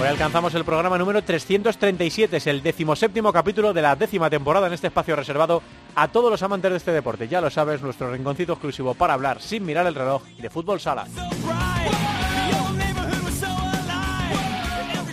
[0.00, 4.72] Hoy alcanzamos el programa número 337, es el decimoséptimo capítulo de la décima temporada en
[4.72, 5.62] este espacio reservado
[5.94, 7.28] a todos los amantes de este deporte.
[7.28, 11.06] Ya lo sabes, nuestro rinconcito exclusivo para hablar sin mirar el reloj de fútbol sala.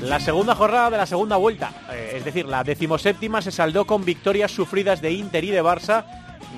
[0.02, 4.04] La segunda jornada de la segunda vuelta, eh, es decir, la decimoséptima, se saldó con
[4.04, 6.06] victorias sufridas de Inter y de Barça.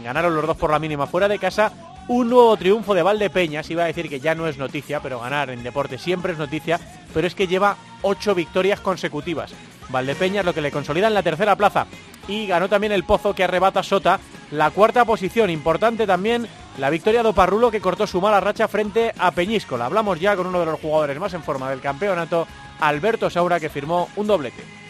[0.02, 1.93] Ganaron los dos por la mínima fuera de casa.
[2.08, 5.50] Un nuevo triunfo de Valdepeñas, iba a decir que ya no es noticia, pero ganar
[5.50, 6.80] en deporte siempre es noticia,
[7.14, 9.54] pero es que lleva ocho victorias consecutivas.
[9.90, 11.88] Valdepeñas lo que le consolida en la tercera plaza
[12.28, 14.20] y ganó también el Pozo que arrebata Sota
[14.52, 15.50] la cuarta posición.
[15.50, 19.86] Importante también la victoria de Oparrulo que cortó su mala racha frente a Peñíscola.
[19.86, 22.48] Hablamos ya con uno de los jugadores más en forma del campeonato,
[22.82, 24.83] Alberto Saura, que firmó un doblete.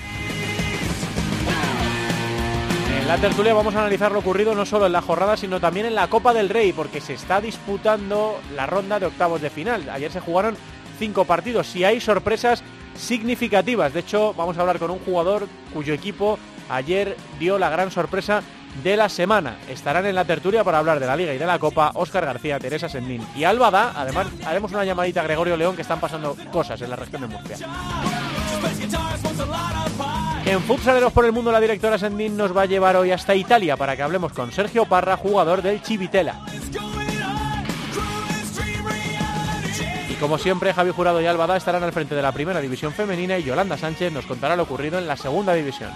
[3.03, 5.85] En la tertulia vamos a analizar lo ocurrido no solo en la jornada, sino también
[5.85, 9.89] en la Copa del Rey, porque se está disputando la ronda de octavos de final.
[9.89, 10.55] Ayer se jugaron
[10.97, 12.63] cinco partidos y hay sorpresas
[12.95, 13.91] significativas.
[13.93, 18.41] De hecho, vamos a hablar con un jugador cuyo equipo ayer dio la gran sorpresa
[18.81, 19.57] de la semana.
[19.67, 22.57] Estarán en la tertulia para hablar de la Liga y de la Copa Óscar García,
[22.57, 23.91] Teresa Sendín y Álvada.
[23.97, 27.27] Además, haremos una llamadita a Gregorio León que están pasando cosas en la región de
[27.27, 27.57] Murcia.
[30.45, 33.77] En Futsaleros por el Mundo, la directora Sendín nos va a llevar hoy hasta Italia
[33.77, 36.41] para que hablemos con Sergio Parra, jugador del Chivitela.
[40.09, 43.37] Y como siempre, Javi Jurado y Álvada estarán al frente de la primera división femenina
[43.37, 45.91] y Yolanda Sánchez nos contará lo ocurrido en la segunda división.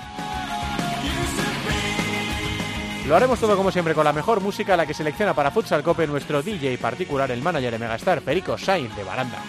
[3.05, 6.07] Lo haremos todo como siempre con la mejor música, la que selecciona para Futsal Cope
[6.07, 9.41] nuestro DJ particular, el manager de Megastar, Perico Sainz de Baranda.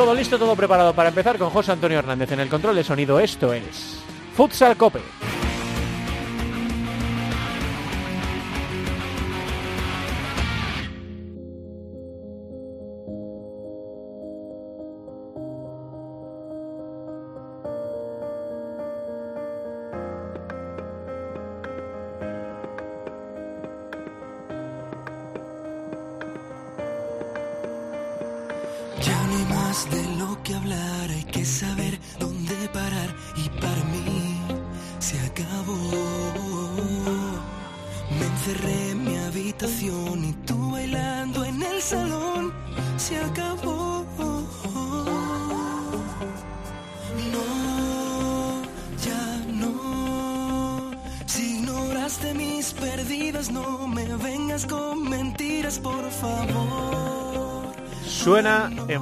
[0.00, 3.20] Todo listo, todo preparado para empezar con José Antonio Hernández en el control de sonido.
[3.20, 3.98] Esto es
[4.34, 5.02] Futsal Cope.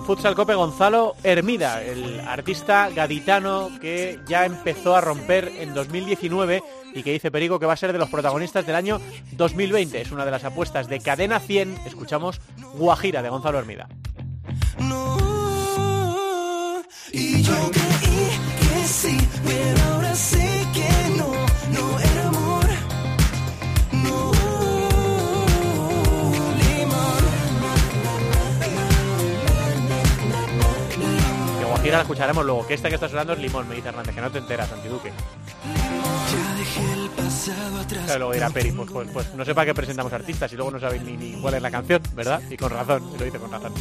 [0.09, 6.63] Futsal Cope Gonzalo Hermida, el artista gaditano que ya empezó a romper en 2019
[6.95, 9.03] y que dice Perico que va a ser de los protagonistas del año
[9.33, 10.01] 2020.
[10.01, 11.81] Es una de las apuestas de Cadena 100.
[11.85, 12.41] Escuchamos
[12.79, 13.87] Guajira de Gonzalo Hermida.
[14.79, 15.19] No,
[31.79, 32.67] Guajira la escucharemos luego.
[32.67, 35.13] Que esta que está sonando es Limón, me dice Hernández, que no te enteras, Antiduque.
[38.05, 40.71] Claro, luego dirá Peri, pues, pues, pues no sé para qué presentamos artistas y luego
[40.71, 42.41] no sabéis ni, ni cuál es la canción, ¿verdad?
[42.51, 43.73] Y con razón, lo dice con razón.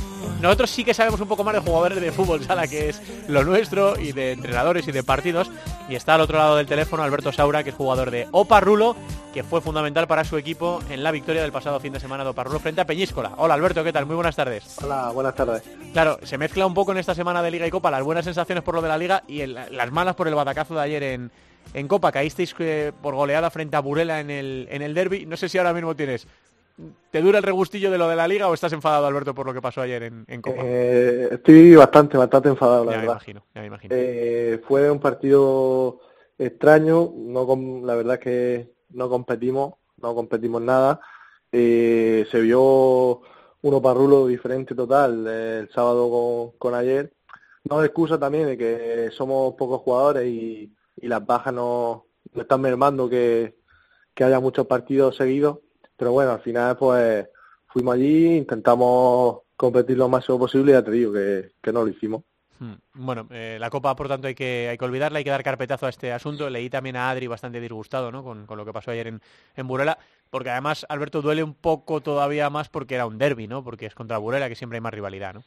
[0.41, 3.43] Nosotros sí que sabemos un poco más de jugadores de fútbol sala, que es lo
[3.43, 5.49] nuestro, y de entrenadores y de partidos.
[5.89, 8.95] Y está al otro lado del teléfono Alberto Saura, que es jugador de Opa Rulo,
[9.33, 12.29] que fue fundamental para su equipo en la victoria del pasado fin de semana de
[12.31, 13.33] Opa Rulo frente a Peñíscola.
[13.37, 14.05] Hola Alberto, ¿qué tal?
[14.05, 14.77] Muy buenas tardes.
[14.83, 15.63] Hola, buenas tardes.
[15.93, 18.63] Claro, se mezcla un poco en esta semana de Liga y Copa las buenas sensaciones
[18.63, 21.31] por lo de la Liga y el- las malas por el batacazo de ayer en,
[21.73, 22.11] en Copa.
[22.11, 25.25] Caísteis eh, por goleada frente a Burela en el, en el derby.
[25.25, 26.27] No sé si ahora mismo tienes.
[27.09, 29.53] ¿Te dura el regustillo de lo de la Liga o estás enfadado, Alberto, por lo
[29.53, 30.61] que pasó ayer en, en Copa?
[30.63, 33.13] Eh, estoy bastante, bastante enfadado, la ya me verdad.
[33.15, 33.95] imagino, ya me imagino.
[33.97, 36.01] Eh, fue un partido
[36.37, 37.47] extraño, no
[37.83, 41.01] la verdad es que no competimos, no competimos nada.
[41.51, 43.21] Eh, se vio
[43.61, 47.11] uno parrulo diferente total eh, el sábado con, con ayer.
[47.63, 52.41] No es excusa también de que somos pocos jugadores y, y las bajas no, no
[52.41, 53.55] están mermando que,
[54.13, 55.59] que haya muchos partidos seguidos.
[55.95, 57.27] Pero bueno, al final pues
[57.67, 61.89] fuimos allí, intentamos competir lo máximo posible y ya te digo que, que no lo
[61.89, 62.23] hicimos.
[62.59, 62.73] Hmm.
[62.93, 65.85] Bueno, eh, la Copa, por tanto, hay que, hay que olvidarla, hay que dar carpetazo
[65.85, 66.49] a este asunto.
[66.49, 68.23] Leí también a Adri bastante disgustado ¿no?
[68.23, 69.21] con, con lo que pasó ayer en,
[69.55, 69.99] en Burela,
[70.29, 73.63] porque además, Alberto, duele un poco todavía más porque era un derby, ¿no?
[73.63, 75.43] Porque es contra Burela, que siempre hay más rivalidad, ¿no?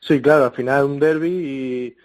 [0.00, 1.96] Sí, claro, al final es un derby y,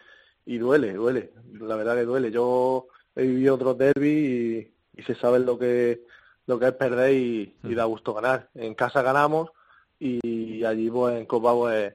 [0.45, 1.31] y duele, duele.
[1.59, 2.31] La verdad que duele.
[2.31, 6.03] Yo he vivido otros derby y, y se sabe lo que,
[6.47, 8.49] lo que es perder y, y da gusto ganar.
[8.55, 9.51] En casa ganamos
[9.99, 11.93] y allí pues en Copa pues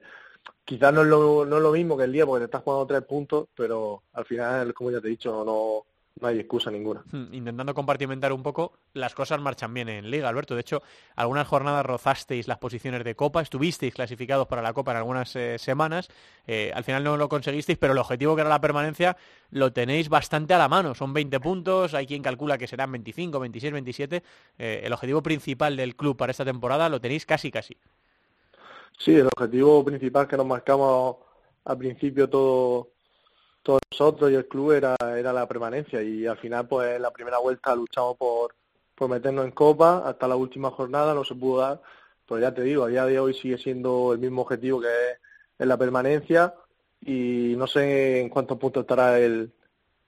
[0.67, 2.87] quizás no es lo, no es lo mismo que el día porque te estás jugando
[2.87, 5.87] tres puntos, pero al final, como ya te he dicho, no,
[6.21, 7.05] no hay excusa ninguna.
[7.13, 10.55] Hmm, Intentando compartimentar un poco, las cosas marchan bien en Liga, Alberto.
[10.55, 10.83] De hecho,
[11.15, 15.59] algunas jornadas rozasteis las posiciones de Copa, estuvisteis clasificados para la Copa en algunas eh,
[15.59, 16.09] semanas,
[16.47, 19.17] eh, al final no lo conseguisteis, pero el objetivo que era la permanencia
[19.51, 20.95] lo tenéis bastante a la mano.
[20.95, 24.23] Son 20 puntos, hay quien calcula que serán 25, 26, 27.
[24.59, 27.77] Eh, el objetivo principal del club para esta temporada lo tenéis casi, casi.
[28.99, 31.17] Sí, el objetivo principal que nos marcamos
[31.67, 32.93] al principio todo,
[33.67, 36.01] todos nosotros y el club era, era la permanencia.
[36.01, 38.55] Y al final pues en la primera vuelta luchamos por,
[38.95, 41.83] por meternos en Copa, hasta la última jornada no se pudo dar,
[42.29, 44.89] pero ya te digo, a día de hoy sigue siendo el mismo objetivo que
[45.59, 46.55] es, la permanencia.
[47.01, 49.53] Y no sé en cuántos puntos estará el,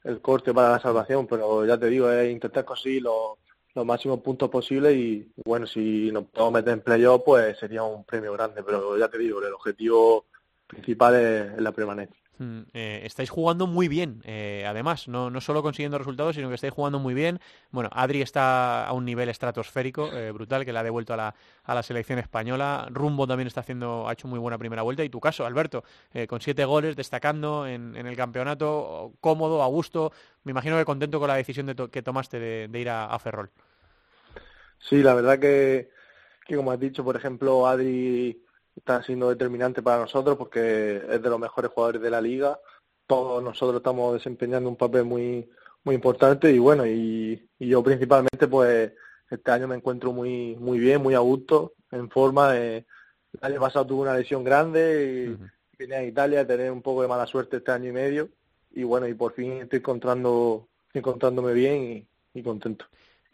[0.05, 3.39] el corte para la salvación, pero ya te digo, es intentar conseguir los,
[3.75, 4.95] los máximos puntos posibles.
[4.97, 9.09] Y bueno, si nos podemos meter en playoff pues sería un premio grande, pero ya
[9.09, 10.27] te digo, el objetivo
[10.69, 12.28] principal es la permanencia.
[12.41, 16.55] Mm, eh, estáis jugando muy bien, eh, además, no, no solo consiguiendo resultados, sino que
[16.55, 17.41] estáis jugando muy bien.
[17.73, 21.35] Bueno, Adri está a un nivel estratosférico, eh, brutal, que le ha devuelto a la,
[21.65, 22.87] a la selección española.
[22.93, 25.03] Rumbo también está haciendo, ha hecho muy buena primera vuelta.
[25.03, 25.83] Y tu caso, Alberto,
[26.29, 30.13] con siete goles, destacando en, el campeonato, cómodo, a gusto.
[30.45, 33.07] Me imagino que contento con la decisión de to- que tomaste de, de ir a,
[33.07, 33.51] a Ferrol.
[34.79, 35.91] Sí, la verdad que,
[36.47, 38.43] que como has dicho, por ejemplo, Adri
[38.79, 42.59] está siendo determinante para nosotros porque es de los mejores jugadores de la liga.
[43.07, 45.49] Todos nosotros estamos desempeñando un papel muy
[45.85, 48.93] muy importante y bueno, y, y yo principalmente pues
[49.31, 52.53] este año me encuentro muy muy bien, muy a gusto, en forma.
[52.53, 52.87] De,
[53.41, 57.03] el año pasado tuve una lesión grande y vine a Italia a tener un poco
[57.03, 58.29] de mala suerte este año y medio
[58.71, 62.87] y bueno, y por fin estoy encontrando encontrándome bien y, y contento.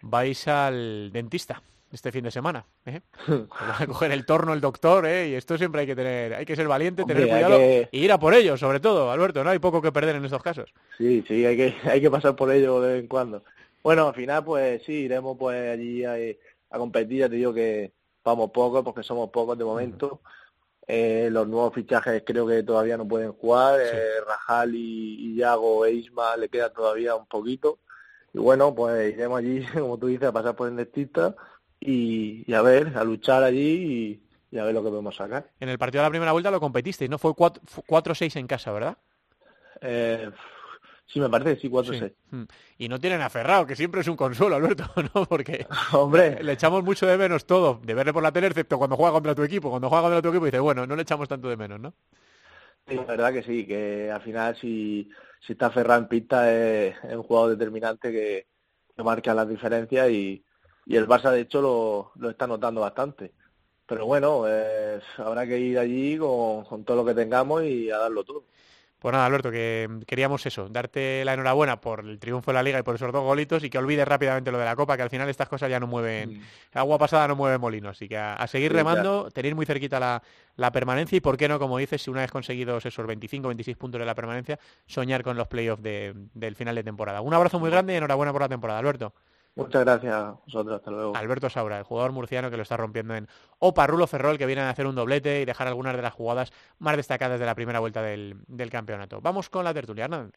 [0.02, 1.62] Vais al dentista
[1.94, 2.67] este fin de semana.
[2.87, 3.00] ¿eh?
[3.29, 5.29] Va a coger el torno el doctor, ¿eh?
[5.29, 8.05] y esto siempre hay que tener, hay que ser valiente, tener Hombre, cuidado que- y
[8.05, 9.50] ir a por ello, sobre todo, Alberto, ¿no?
[9.50, 10.73] Hay poco que perder en estos casos.
[10.99, 13.43] Sí, sí, hay que, hay que pasar por ello de vez en cuando.
[13.82, 16.14] Bueno, al final, pues sí, iremos pues allí a,
[16.70, 17.19] a competir.
[17.20, 17.93] Ya te digo que
[18.25, 20.20] vamos pocos, porque somos pocos de momento.
[20.87, 23.79] Eh, los nuevos fichajes creo que todavía no pueden jugar.
[23.81, 23.87] Sí.
[23.93, 27.79] Eh, Rajal y, y Yago e Isma le queda todavía un poquito.
[28.32, 31.35] Y bueno, pues iremos allí, como tú dices, a pasar por el dentista
[31.84, 35.50] y, y a ver, a luchar allí y, y a ver lo que podemos sacar.
[35.60, 37.19] En el partido de la primera vuelta lo competisteis, ¿no?
[37.19, 38.96] Fue 4-6 en casa, ¿verdad?
[39.82, 40.31] Eh,
[41.06, 41.98] sí, me parece sí, 4-6.
[41.98, 42.14] Sí.
[42.31, 42.44] Mm.
[42.78, 45.26] Y no tienen aferrado, que siempre es un consuelo, Alberto, ¿no?
[45.26, 48.96] Porque Hombre, le echamos mucho de menos todo, de verle por la tele, excepto cuando
[48.96, 49.69] juega contra tu equipo.
[49.69, 51.94] Cuando juega contra tu equipo dices, bueno, no le echamos tanto de menos, ¿no?
[52.88, 55.10] Sí, la verdad que sí, que al final si,
[55.40, 58.46] si está Ferran en pista es, es un jugador determinante que,
[58.96, 60.44] que marca las diferencias y,
[60.86, 63.34] y el Barça de hecho lo, lo está notando bastante.
[63.86, 67.98] Pero bueno, eh, habrá que ir allí con, con todo lo que tengamos y a
[67.98, 68.46] darlo todo.
[68.98, 72.79] Pues nada, Alberto, que queríamos eso, darte la enhorabuena por el triunfo de la Liga
[72.79, 75.10] y por esos dos golitos y que olvides rápidamente lo de la Copa, que al
[75.10, 76.32] final estas cosas ya no mueven,
[76.72, 80.00] agua pasada no mueve molino, así que a, a seguir Sí, remando, tenéis muy cerquita
[80.00, 80.22] la,
[80.56, 83.76] la permanencia y por qué no, como dices, si una vez conseguidos esos 25, 26
[83.76, 87.20] puntos de la permanencia, soñar con los playoffs de- del final de temporada.
[87.20, 89.12] Un abrazo muy grande y enhorabuena por la temporada, Alberto.
[89.56, 91.17] Muchas gracias a vosotros, hasta luego.
[91.17, 93.29] Alberto Saura, el jugador murciano que lo está rompiendo en
[93.61, 96.53] Opa Rulo Ferrol, que viene a hacer un doblete y dejar algunas de las jugadas
[96.79, 99.20] más destacadas de la primera vuelta del, del campeonato.
[99.20, 100.32] Vamos con la tertulia, Hernán.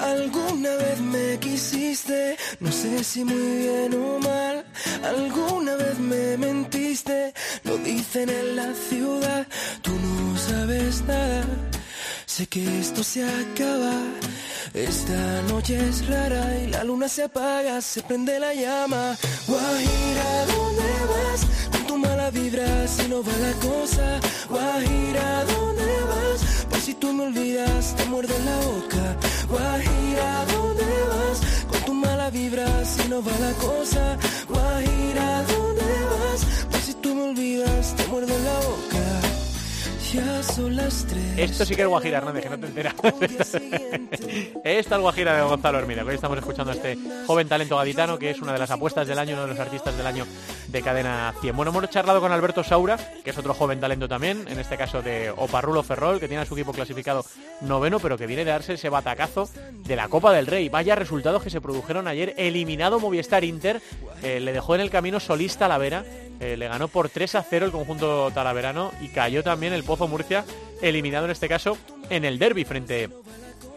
[0.00, 4.64] Alguna vez me quisiste, no sé si muy bien o mal.
[5.04, 7.32] Alguna vez me mentiste,
[7.64, 9.46] lo dicen en la ciudad.
[9.80, 11.44] Tú no sabes nada,
[12.32, 13.94] sé que esto se acaba.
[14.72, 19.04] Esta noche es rara y la luna se apaga, se prende la llama.
[19.46, 21.40] Guajira, ¿dónde vas?
[21.72, 24.06] Con tu mala vibra, si no va la cosa.
[24.48, 26.40] Guajira, ¿dónde vas?
[26.70, 29.04] Pues si tú me olvidas, te muerdo en la boca.
[29.50, 31.38] Guajira, ¿dónde vas?
[31.70, 34.04] Con tu mala vibra, si no va la cosa.
[34.48, 36.40] Guajira, ¿dónde vas?
[36.70, 39.31] Pues si tú me olvidas, te muerdo en la boca.
[41.38, 42.94] Esto sí que es Guajira, Hernández, que no te enteras.
[44.64, 46.04] Esta es Guajira de Gonzalo Hermida.
[46.04, 49.18] Hoy estamos escuchando a este joven talento gaditano que es una de las apuestas del
[49.18, 50.26] año, uno de los artistas del año
[50.68, 51.56] de Cadena 100.
[51.56, 55.00] Bueno, hemos charlado con Alberto Saura, que es otro joven talento también, en este caso
[55.00, 57.24] de Oparrulo Ferrol, que tiene a su equipo clasificado
[57.62, 60.68] noveno, pero que viene de darse ese batacazo de la Copa del Rey.
[60.68, 62.34] Vaya resultados que se produjeron ayer.
[62.36, 63.80] Eliminado Movistar Inter,
[64.22, 66.04] eh, le dejó en el camino solista la Vera
[66.42, 70.08] eh, le ganó por 3 a 0 el conjunto talaverano y cayó también el Pozo
[70.08, 70.44] Murcia,
[70.80, 71.78] eliminado en este caso
[72.10, 73.08] en el derby frente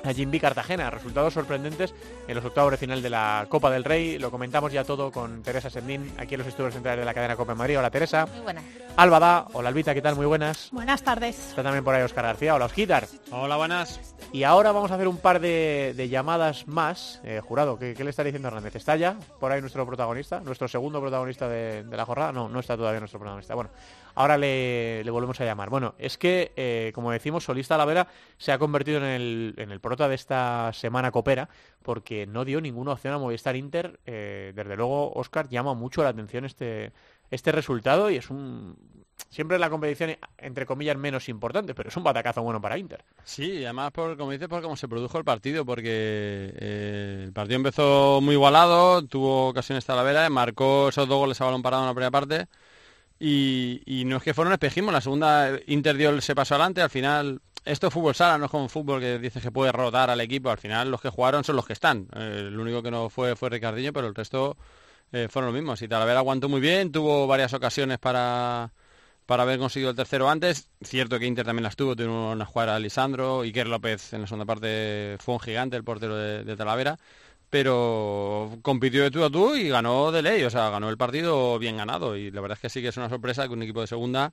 [0.06, 0.90] a Jimby Cartagena.
[0.90, 1.94] Resultados sorprendentes
[2.28, 4.18] en los octavos de final de la Copa del Rey.
[4.20, 7.36] Lo comentamos ya todo con Teresa Sendín aquí en los estudios centrales de la cadena
[7.36, 7.80] Copa de Madrid.
[7.80, 8.26] Hola Teresa.
[8.26, 8.64] Muy buenas.
[8.98, 9.48] Alba da.
[9.54, 10.16] Hola Albita, ¿qué tal?
[10.16, 10.70] Muy buenas.
[10.72, 11.50] Buenas tardes.
[11.50, 12.56] Está también por ahí Oscar García.
[12.56, 13.08] Hola Osquitar.
[13.32, 14.00] Hola, buenas.
[14.32, 17.20] Y ahora vamos a hacer un par de, de llamadas más.
[17.24, 18.76] Eh, jurado, ¿qué, ¿qué, le está diciendo Hernández?
[18.76, 20.40] ¿Está ya por ahí nuestro protagonista?
[20.40, 22.32] ¿Nuestro segundo protagonista de, de la jornada?
[22.32, 23.56] No, no está todavía nuestro protagonista.
[23.56, 23.70] Bueno,
[24.16, 25.70] ahora le, volvemos a llamar.
[25.70, 28.08] Bueno, es que, eh, como decimos, Solista Lavera
[28.38, 31.50] se ha convertido en el, en el prota de esta semana copera
[31.84, 34.00] porque no dio ninguna opción a Movistar Inter.
[34.06, 36.92] Eh, desde luego, Oscar llama mucho la atención este,
[37.30, 38.76] este resultado y es un
[39.30, 43.04] siempre la competición entre comillas menos importante, pero es un batacazo bueno para Inter.
[43.24, 47.58] Sí, además por como dices por cómo se produjo el partido, porque eh, el partido
[47.58, 51.94] empezó muy igualado, tuvo ocasiones Talavera, marcó esos dos goles a balón parado en la
[51.94, 52.48] primera parte
[53.28, 57.42] y, no es que fueron espejismo, la segunda Inter dio ese paso adelante, al final
[57.64, 60.50] esto es fútbol sala, no es como fútbol que dices que puede rotar al equipo,
[60.50, 63.36] al final los que jugaron son los que están, eh, el único que no fue
[63.36, 64.58] fue Ricardinho, pero el resto
[65.12, 68.72] eh, fueron los mismos y Talavera aguantó muy bien, tuvo varias ocasiones para
[69.26, 70.70] para haber conseguido el tercero antes.
[70.82, 74.28] Cierto que Inter también las tuvo, tuvo una jugada a Lisandro, Iker López en la
[74.28, 76.98] segunda parte fue un gigante, el portero de, Talavera,
[77.50, 81.58] pero compitió de tú a tú y ganó de ley, o sea, ganó el partido
[81.60, 82.18] bien ganado.
[82.18, 84.32] Y la verdad es que sí que es una sorpresa que un equipo de segunda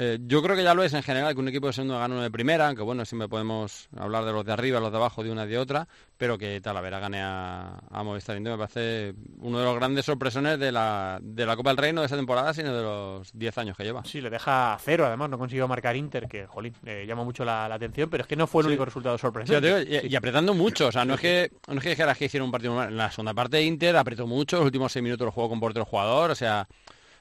[0.00, 2.14] eh, yo creo que ya lo es en general que un equipo de segunda gane
[2.14, 5.24] uno de primera, aunque bueno, siempre podemos hablar de los de arriba, los de abajo,
[5.24, 9.58] de una y de otra, pero que Talavera gane a, a Movistar me parece uno
[9.58, 12.76] de los grandes sorpresones de la, de la Copa del Reino de esta temporada, sino
[12.76, 14.04] de los 10 años que lleva.
[14.04, 17.44] Sí, le deja a cero, además, no consiguió marcar Inter, que, jolín, eh, llama mucho
[17.44, 18.68] la, la, atención, pero es que no fue el sí.
[18.68, 19.84] único resultado sorprendente.
[19.84, 22.26] Sí, y, y, apretando mucho, o sea, no es que no es que dijeras que
[22.26, 22.90] hicieron un partido mal.
[22.90, 25.84] En la segunda parte Inter apretó mucho, los últimos seis minutos lo jugó con portero
[25.84, 26.68] jugador, o sea,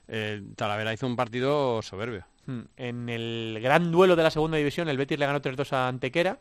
[0.07, 2.25] eh, Talavera hizo un partido soberbio.
[2.45, 2.61] Hmm.
[2.77, 6.39] En el gran duelo de la segunda división, el Betis le ganó 3-2 a Antequera.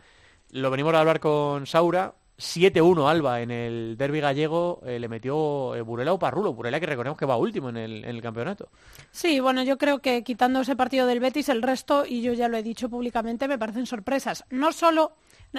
[0.50, 2.14] Lo venimos a hablar con Saura.
[2.38, 6.52] 7-1 Alba en el derby gallego eh, le metió eh, Burela o Parrulo.
[6.52, 8.68] Burela que recordemos que va último en el, en el, campeonato.
[9.10, 12.48] Sí, bueno, yo creo que quitando ese partido del Betis, el resto, y yo ya
[12.48, 14.44] lo he dicho públicamente, me parecen sorpresas.
[14.50, 15.12] No solo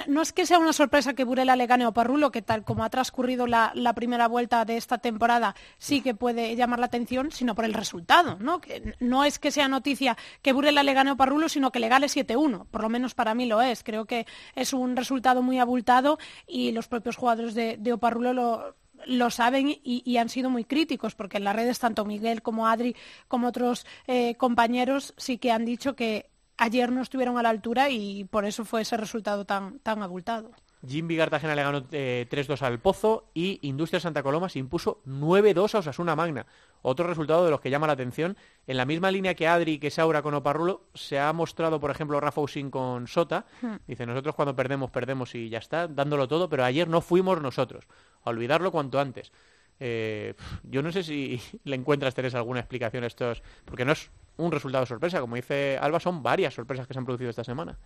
[0.06, 2.84] no es que sea una sorpresa que Burela le gane a Parrulo, que tal como
[2.84, 7.54] ha transcurrido la, primera vuelta de esta temporada sí que puede llamar la atención, sino
[7.54, 8.60] por el resultado, ¿no?
[9.00, 12.06] No es que sea noticia que Burela le gane a Parrulo, sino que le gane
[12.06, 13.82] 7-1, por lo menos para mí lo es.
[13.82, 18.74] Creo que es un resultado muy abultado y los propios jugadores de, Oparrulo
[19.06, 22.66] lo, saben y, y, han sido muy críticos, porque en las redes tanto Miguel como
[22.66, 22.94] Adri
[23.26, 27.88] como otros eh, compañeros sí que han dicho que ayer no estuvieron a la altura
[27.88, 30.50] y por eso fue ese resultado tan, tan abultado.
[30.86, 35.74] Jimby Cartagena le ganó eh, 3-2 al Pozo y Industria Santa Coloma se impuso 9-2
[35.74, 36.46] a Osasuna Magna.
[36.82, 38.36] Otro resultado de los que llama la atención.
[38.66, 41.90] En la misma línea que Adri y que Saura con Oparrulo, se ha mostrado, por
[41.90, 43.44] ejemplo, Rafa Usín con Sota.
[43.60, 43.76] Hmm.
[43.88, 47.86] Dice, nosotros cuando perdemos, perdemos y ya está, dándolo todo, pero ayer no fuimos nosotros.
[48.22, 49.32] A olvidarlo cuanto antes.
[49.80, 53.42] Eh, yo no sé si le encuentras, Teresa, alguna explicación a estos...
[53.64, 55.20] Porque no es un resultado sorpresa.
[55.20, 57.78] Como dice Alba, son varias sorpresas que se han producido esta semana.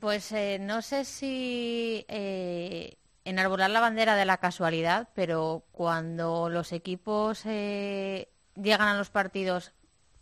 [0.00, 6.72] Pues eh, no sé si eh, enarbolar la bandera de la casualidad, pero cuando los
[6.72, 9.72] equipos eh, llegan a los partidos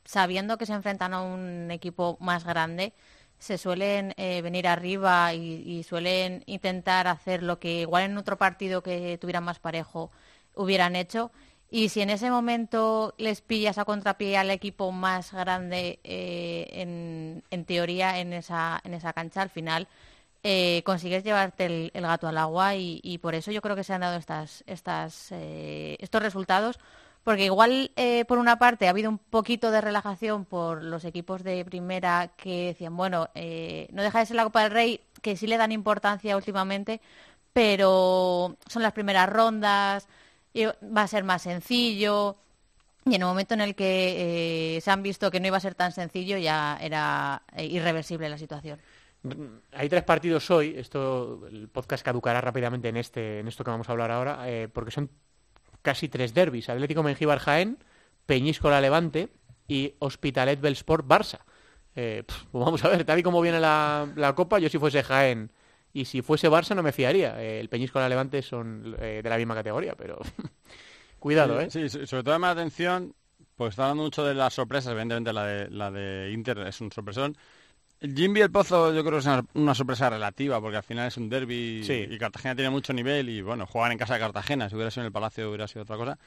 [0.04, 2.94] sabiendo que se enfrentan a un equipo más grande,
[3.38, 8.38] se suelen eh, venir arriba y, y, suelen intentar hacer lo que igual en otro
[8.38, 10.12] partido que tuvieran más parejo
[10.54, 11.32] hubieran hecho.
[11.74, 16.68] Y si en ese momento les pillas a contrapié al equipo más grande, eh,
[17.50, 19.88] en, teoría, en esa, en esa cancha, al final
[20.42, 24.02] eh, consigues llevarte el, gato al agua y, por eso yo creo que se han
[24.02, 26.78] dado estas, estas, eh, estos resultados.
[27.24, 27.90] Porque igual,
[28.28, 32.66] por una parte, ha habido un poquito de relajación por los equipos de primera que
[32.66, 36.36] decían, bueno, no deja de ser la Copa del Rey, que sí le dan importancia
[36.36, 37.00] últimamente,
[37.54, 40.06] pero son las primeras rondas,
[40.56, 42.36] va a ser más sencillo.
[43.04, 45.60] Y en el momento en el que eh, se han visto que no iba a
[45.60, 48.78] ser tan sencillo, ya era eh, irreversible la situación.
[49.72, 50.74] Hay tres partidos hoy.
[50.76, 54.68] Esto, el podcast caducará rápidamente en este, en esto que vamos a hablar ahora, eh,
[54.72, 55.10] porque son
[55.82, 57.78] casi tres derbis: Atlético Mengíbar Jaén,
[58.26, 59.30] Peñíscola Levante
[59.66, 61.40] y Hospitalet Belsport Barça.
[61.94, 64.78] Eh, pf, pues vamos a ver, tal y como viene la, la Copa, yo si
[64.78, 65.50] fuese Jaén
[65.92, 67.40] y si fuese Barça no me fiaría.
[67.42, 70.18] Eh, el Peñíscola y la Levante son eh, de la misma categoría, pero
[71.18, 71.70] cuidado, ¿eh?
[71.70, 73.14] Sí, sí, sobre todo la atención,
[73.56, 76.90] pues está hablando mucho de las sorpresas, evidentemente la de, la de Inter es un
[76.90, 77.36] sorpresón.
[78.00, 81.06] El Jimby el Pozo yo creo que es una, una sorpresa relativa, porque al final
[81.06, 82.06] es un derby Sí.
[82.10, 85.02] y Cartagena tiene mucho nivel y bueno, juegan en casa de Cartagena, si hubiera sido
[85.02, 86.18] en el Palacio hubiera sido otra cosa.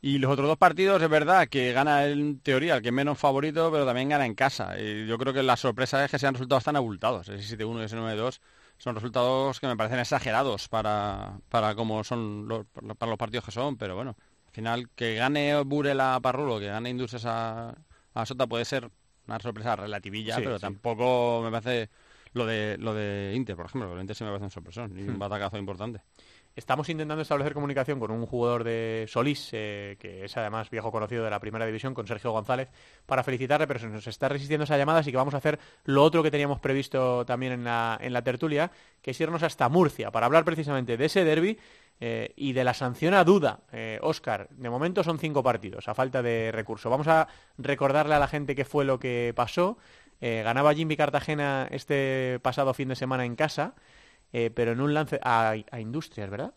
[0.00, 3.18] Y los otros dos partidos es verdad que gana en teoría el que es menos
[3.18, 4.80] favorito, pero también gana en casa.
[4.80, 7.28] Y yo creo que la sorpresa es que sean resultados tan abultados.
[7.28, 8.38] Ese 7-1 y ese 9-2
[8.78, 12.66] son resultados que me parecen exagerados para, para como son los,
[12.96, 14.16] para los partidos que son, pero bueno,
[14.46, 17.74] al final que gane Burel a Parrulo, que gane Industrias a,
[18.14, 18.90] a Sota puede ser
[19.26, 20.62] una sorpresa relativilla, Sí, pero sí.
[20.66, 21.90] tampoco me parece
[22.32, 24.98] lo de lo de Inter, por ejemplo, lo de Inter sí me parece un sorpresón
[24.98, 25.10] y Hmm.
[25.10, 26.00] un batacazo importante.
[26.56, 31.24] Estamos intentando establecer comunicación con un jugador de Solís, eh, que es además viejo conocido
[31.24, 32.68] de la primera división, con Sergio González,
[33.06, 36.02] para felicitarle, pero se nos está resistiendo esa llamada, así que vamos a hacer lo
[36.02, 40.10] otro que teníamos previsto también en la, en la tertulia, que es irnos hasta Murcia,
[40.10, 41.58] para hablar precisamente de ese derby
[42.00, 43.60] eh, y de la sanción a duda.
[43.72, 46.90] Eh, Óscar, de momento son cinco partidos, a falta de recurso.
[46.90, 47.26] Vamos a
[47.56, 49.78] recordarle a la gente qué fue lo que pasó.
[50.20, 53.74] Eh, ganaba Jimmy Cartagena este pasado fin de semana en casa,
[54.32, 56.52] eh, pero en un lance a, a Industrias, ¿verdad?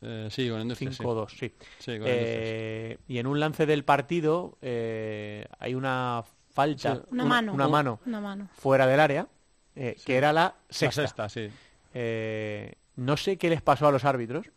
[0.00, 1.02] Eh, sí, con Industrias, sí.
[1.02, 1.54] 5-2, sí.
[1.78, 7.02] Sí, con Eh, y en un lance del partido eh, hay una falta, Sí.
[7.10, 7.52] Una mano.
[7.54, 8.48] una mano Una mano.
[8.52, 9.28] fuera del área,
[9.76, 11.28] eh, que era la La sexta.
[11.28, 11.48] sí.
[11.94, 14.50] Eh, no sé qué les pasó a los árbitros,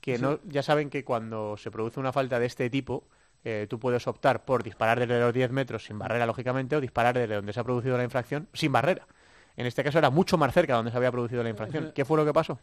[0.00, 3.06] que no, ya saben que cuando se produce una falta de este tipo,
[3.44, 7.14] eh, tú puedes optar por disparar desde los 10 metros sin barrera, lógicamente, o disparar
[7.16, 9.06] desde donde se ha producido la infracción sin barrera.
[9.56, 11.92] En este caso era mucho más cerca donde se había producido la infracción.
[11.94, 12.58] ¿Qué fue lo que pasó?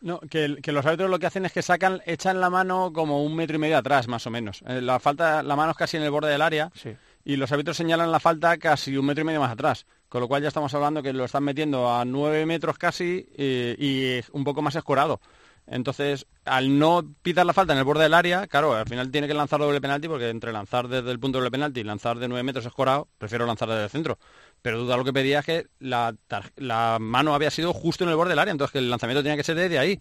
[0.00, 3.36] No, que, los árbitros lo que hacen es que sacan, echan la mano como un
[3.36, 4.62] metro y medio atrás, más o menos.
[4.66, 6.96] Eh, La falta, la mano es casi en el borde del área Sí.
[7.24, 9.86] y los árbitros señalan la falta casi un metro y medio más atrás.
[10.08, 13.76] Con lo cual ya estamos hablando que lo están metiendo a nueve metros casi eh,
[13.78, 15.20] y un poco más escorado.
[15.66, 19.28] Entonces, al no pitar la falta en el borde del área, claro, al final tiene
[19.28, 22.28] que lanzar doble penalti porque entre lanzar desde el punto doble penalti y lanzar de
[22.28, 24.18] nueve metros escorado, prefiero lanzar desde el centro.
[24.60, 26.14] Pero duda lo que pedía es que la,
[26.56, 29.36] la mano había sido justo en el borde del área, entonces que el lanzamiento tenía
[29.36, 29.98] que ser desde ahí.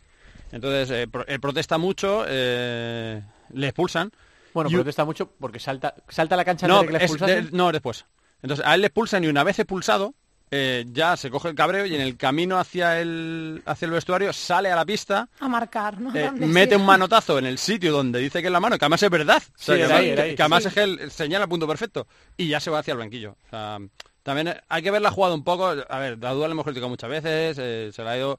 [0.52, 3.22] Entonces, eh, pro- él protesta mucho, eh,
[3.54, 4.12] le expulsan.
[4.54, 7.42] Bueno, Y- protesta mucho porque salta, salta a la cancha No, antes de que le
[7.44, 8.06] de- no, después.
[8.42, 10.16] Entonces, a él le expulsan y una vez expulsado,
[10.54, 14.34] eh, ya se coge el cabreo y en el camino hacia el, hacia el vestuario
[14.34, 16.14] sale a la pista, A marcar, ¿no?
[16.14, 16.78] eh, mete sea.
[16.78, 19.42] un manotazo en el sitio donde dice que es la mano, que además es verdad.
[19.48, 20.36] O sea, Sí, que, era ahí, además- era ahí.
[20.36, 20.68] que además Sí.
[20.70, 22.06] es que él señala el punto perfecto.
[22.38, 23.38] Y ya se va hacia el banquillo.
[23.46, 23.78] O sea,
[24.24, 25.68] también hay que verla jugado un poco.
[25.68, 28.38] A ver, la duda la hemos criticado muchas veces, eh, se la ha ido.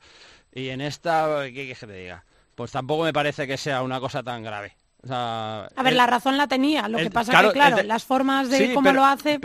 [0.54, 2.24] Y en esta, ¿qué quieres que te diga?
[2.54, 4.76] Pues tampoco me parece que sea una cosa tan grave.
[5.02, 6.86] O sea, A ver, la razón la tenía.
[6.88, 9.00] Lo el- que pasa claro, que, claro, el de- las formas de Sí, cómo pero-
[9.00, 9.40] lo hace...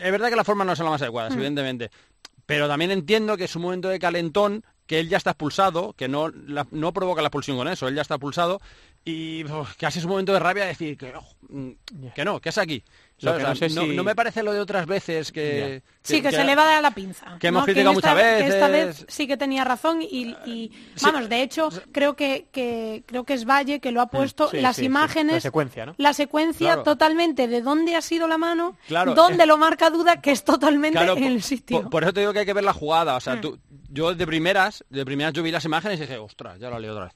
[0.00, 1.90] Es verdad que las formas no son las más adecuadas, evidentemente.
[2.50, 6.08] Pero también entiendo que es un momento de calentón, que él ya está expulsado, que
[6.08, 6.32] no,
[6.72, 8.60] no provoca la expulsión con eso, él ya está expulsado,
[9.04, 11.70] y uf, casi es un momento de rabia decir que, oh, mm,
[12.14, 12.84] que no, que es aquí.
[13.18, 15.82] Que no O sea, sé no, si- no me parece lo de otras veces que...
[16.02, 17.36] Sí, que, se le va a la pinza.
[17.38, 17.64] que hemos ¿no?
[17.66, 19.00] criticado muchas Que esta veces.
[19.00, 20.70] vez sí que tenía razón y, y-
[21.02, 24.50] vamos, de hecho, creo que, que creo que es Valle que lo ha puesto Mm,
[24.52, 24.86] sí, las sí, sí.
[24.86, 25.94] imágenes, La secuencia, ¿no?
[25.98, 26.82] la secuencia Claro.
[26.84, 30.42] totalmente de dónde ha sido la mano, Claro, dónde eh, lo marca duda, que es
[30.44, 31.80] totalmente Claro, en el por- sitio.
[31.82, 33.16] Por, por eso te digo que hay que ver la jugada.
[33.16, 33.40] O sea, Mm.
[33.42, 33.58] tú-
[33.90, 36.88] yo de primeras, de primeras yo vi las imágenes y dije, ostras, ya lo leí
[36.90, 37.12] otra vez.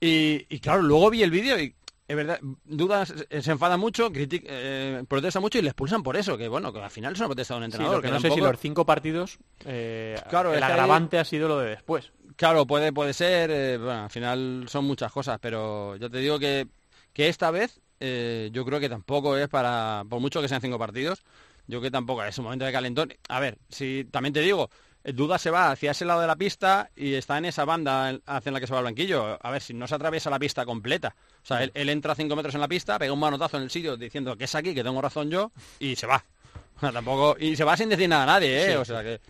[0.00, 1.74] Y, y claro, luego vi el vídeo y
[2.08, 6.36] es verdad, dudas, se enfada mucho, critica, eh, protesta mucho y le expulsan por eso,
[6.36, 7.96] que bueno, que al final es una protesta de un Sí, entrenador.
[7.96, 11.24] lo que no sé si los cinco partidos, eh, Claro, el que ahí- agravante ha
[11.24, 12.12] sido lo de después.
[12.36, 16.38] Claro, puede, puede ser, eh, bueno, al final son muchas cosas, pero yo te digo
[16.38, 16.66] que,
[17.12, 20.78] que esta vez eh, yo creo que tampoco es para, por mucho que sean cinco
[20.78, 21.22] partidos,
[21.68, 23.14] yo que tampoco es un momento de calentón.
[23.28, 24.68] A ver, si también te digo,
[25.04, 28.22] Duda se va hacia ese lado de la pista y está en esa banda en-
[28.26, 29.38] hacia la que se va el banquillo.
[29.44, 31.14] A ver, si no se atraviesa la pista completa.
[31.42, 33.70] O sea, él, él entra cinco metros en la pista, pega un manotazo en el
[33.70, 36.24] sitio diciendo que es aquí, que tengo razón yo, y se va.
[36.76, 38.70] O sea, tampoco, y se va sin decir nada a nadie, ¿eh?
[38.70, 39.20] Sí, o sea que...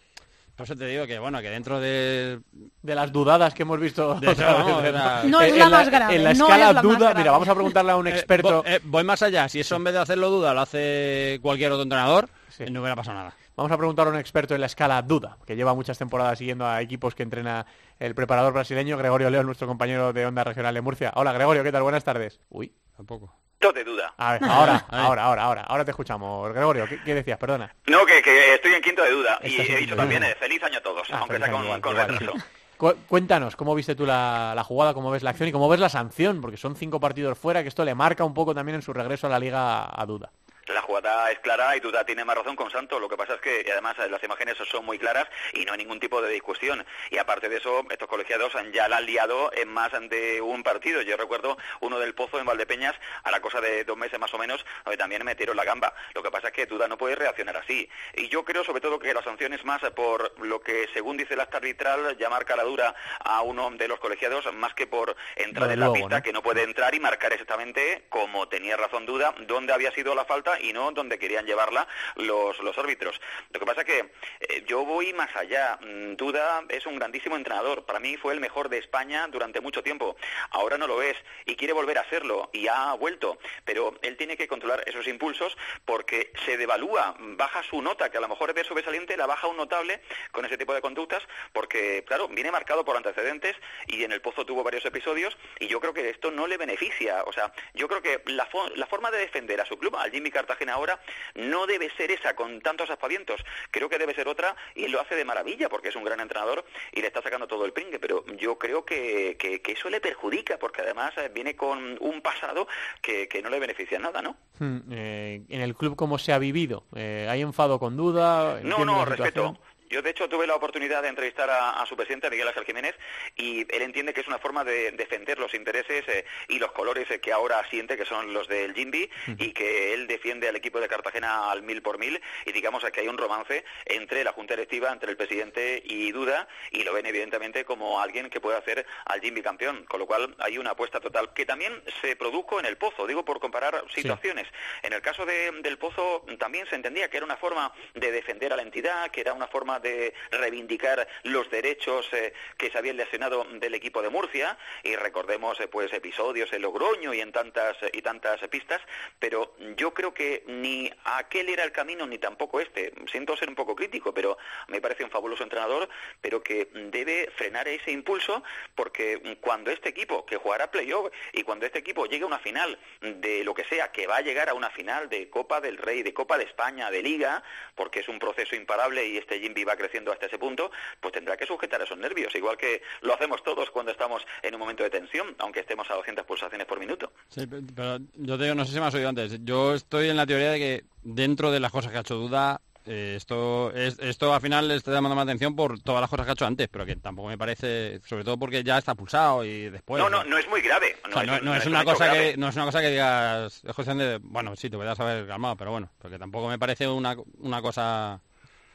[0.56, 2.40] Por eso te digo que, bueno, que dentro de,
[2.82, 4.14] De las dudadas que hemos visto.
[4.20, 6.44] De otra eso, vez, vamos, era- No es en la más grave, En la no
[6.46, 8.62] escala es la duda, mira, vamos a preguntarle a un Eh, experto.
[8.66, 9.48] eh, voy más allá.
[9.48, 12.64] Si eso en vez de hacerlo duda lo hace cualquier otro entrenador, Sí.
[12.64, 13.34] eh, no hubiera pasado nada.
[13.56, 16.66] Vamos a preguntar a un experto en la escala duda, que lleva muchas temporadas siguiendo
[16.66, 17.66] a equipos que entrena
[17.98, 21.12] el preparador brasileño, Gregorio León, nuestro compañero de Onda Regional de Murcia.
[21.16, 21.82] Hola, Gregorio, ¿qué tal?
[21.82, 22.40] Buenas tardes.
[22.48, 22.72] Uy.
[22.96, 23.34] Tampoco.
[23.74, 24.14] de duda.
[24.16, 26.50] A ver, ahora, ahora, ahora, ahora, ahora te escuchamos.
[26.52, 27.38] Gregorio, ¿qué, qué decías?
[27.38, 27.74] Perdona.
[27.86, 29.38] No, que, que estoy en quinto de duda.
[29.42, 31.80] Y he dicho también eh, feliz año a todos, Ah, aunque sea año, con, igual,
[31.82, 32.32] con igual, retraso.
[32.38, 32.42] sí.
[32.78, 35.78] Cu- Cuéntanos, ¿cómo viste tú la, la jugada, cómo ves la acción y cómo ves
[35.78, 36.40] la sanción?
[36.40, 39.26] Porque son cinco partidos fuera, que esto le marca un poco también en su regreso
[39.28, 40.32] a la liga a duda.
[40.66, 43.00] La jugada es clara y Duda tiene más razón con Santos.
[43.00, 45.98] Lo que pasa es que además las imágenes son muy claras y no hay ningún
[45.98, 46.84] tipo de discusión.
[47.10, 51.02] Y aparte de eso, estos colegiados ya la han liado en más de un partido.
[51.02, 52.94] Yo recuerdo uno del Pozo en Valdepeñas
[53.24, 55.94] a la cosa de dos meses más o menos, donde también metieron la gamba.
[56.14, 57.88] Lo que pasa es que Duda no puede reaccionar así.
[58.14, 61.34] Y yo creo sobre todo que la sanción es más por lo que, según dice
[61.34, 65.80] el acta arbitral, llamar dura a uno de los colegiados más que por entrar en
[65.80, 69.90] la pista, que no puede entrar y marcar exactamente, como tenía razón Duda, dónde había
[69.92, 71.86] sido la falta y no dónde querían llevarla
[72.16, 73.20] los, los árbitros.
[73.50, 75.78] Lo que pasa que eh, yo voy más allá.
[75.80, 77.84] Mm, Duda es un grandísimo entrenador.
[77.84, 80.16] Para mí fue el mejor de España durante mucho tiempo.
[80.50, 83.38] Ahora no lo es y quiere volver a serlo y ha vuelto.
[83.64, 88.20] Pero él tiene que controlar esos impulsos porque se devalúa, baja su nota, que a
[88.20, 92.04] lo mejor es de sobresaliente, la baja un notable con ese tipo de conductas porque,
[92.06, 95.94] claro, viene marcado por antecedentes y en el Pozo tuvo varios episodios y yo creo
[95.94, 97.22] que esto no le beneficia.
[97.24, 100.30] O sea, yo creo que la, la forma de defender a su club, al Jimmy
[100.42, 101.00] Cartagena ahora,
[101.34, 103.40] no debe ser esa con tantos aspavientos.
[103.70, 106.64] Creo que debe ser otra y lo hace de maravilla porque es un gran entrenador
[106.92, 110.58] y le está sacando todo el pringue, pero yo creo que, que, eso le perjudica
[110.58, 112.68] porque además eh, viene con un pasado
[113.00, 114.36] que, que no le beneficia nada, ¿no?
[114.58, 116.84] Hmm, eh, en el club, ¿cómo se ha vivido?
[116.94, 118.60] Eh, ¿Hay enfado con duda?
[118.62, 119.58] No, no, respeto.
[119.92, 122.94] Yo, de hecho, tuve la oportunidad de entrevistar a, su presidente, Miguel Ángel Jiménez,
[123.36, 127.10] y él entiende que es una forma de defender los intereses eh, y los colores
[127.10, 130.80] eh, que ahora siente, que son los del Jimby, y que él defiende al equipo
[130.80, 134.54] de Cartagena al mil por mil, y digamos que hay un romance entre la Junta
[134.54, 138.86] Directiva, entre el presidente y Duda, y lo ven evidentemente como alguien que puede hacer
[139.04, 142.64] al Jimby campeón, con lo cual hay una apuesta total, que también se produjo en
[142.64, 144.48] el Pozo, digo por comparar situaciones.
[144.82, 148.56] En el caso del Pozo también se entendía que era una forma de defender a
[148.56, 153.44] la entidad, que era una forma de reivindicar los derechos eh, que se habían lesionado
[153.44, 158.02] del equipo de Murcia y recordemos eh, pues episodios en Logroño y en tantas y
[158.02, 158.80] tantas pistas,
[159.18, 162.92] pero yo creo que ni aquel era el camino ni tampoco este.
[163.10, 165.88] Siento ser un poco crítico, pero me parece un fabuloso entrenador,
[166.20, 168.42] pero que debe frenar ese impulso
[168.74, 172.78] porque cuando este equipo que jugará playoff y cuando este equipo llegue a una final
[173.00, 176.02] de lo que sea, que va a llegar a una final de Copa del Rey,
[176.02, 177.42] de Copa de España, de Liga,
[177.74, 181.36] porque es un proceso imparable y este Jimby va creciendo hasta ese punto, pues tendrá
[181.36, 184.90] que sujetar esos nervios, igual que lo hacemos todos cuando estamos en un momento de
[184.90, 187.12] tensión, aunque estemos a 200 pulsaciones por minuto.
[187.28, 190.16] Sí, pero yo te digo, no sé si me has oído antes, yo estoy en
[190.16, 193.98] la teoría de que dentro de las cosas que ha hecho Duda, eh, esto, es,
[194.00, 196.46] esto al final le está llamando más atención por todas las cosas que ha hecho
[196.46, 200.02] antes, pero que tampoco me parece, sobre todo porque ya está pulsado y después.
[200.02, 200.96] No, no, no es muy grave.
[201.14, 204.56] No, es, una cosa que no es una cosa que digas, es cuestión de, bueno,
[204.56, 208.20] sí, te voy a saber calmado, pero bueno, porque tampoco me parece una, una cosa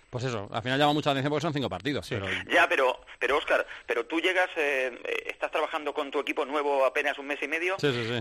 [0.09, 2.09] pues eso, al final llama mucha atención porque son cinco partidos.
[2.49, 7.17] Ya, pero, pero Oscar, pero tú llegas, eh, estás trabajando con tu equipo nuevo apenas
[7.17, 7.75] un mes y medio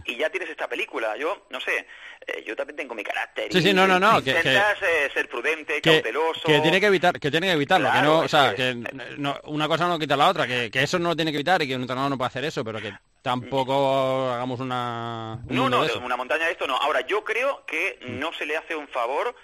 [0.04, 1.16] y ya tienes esta película.
[1.16, 1.86] Yo, no sé,
[2.26, 3.52] eh, yo también tengo mi carácter.
[3.52, 4.18] Sí, sí, no, no, no.
[4.18, 6.42] Intentas eh, ser prudente, cauteloso.
[6.44, 7.90] Que tiene que evitar, que tiene que evitarlo.
[7.92, 8.76] que no, o sea, que
[9.44, 11.76] una cosa no quita la otra, que, eso no lo tiene que evitar y que
[11.76, 15.38] un entrenador no puede hacer eso, pero que tampoco hagamos una...
[15.48, 16.76] no, no, una montaña de esto no.
[16.76, 19.34] Ahora, yo creo que no se le hace un favor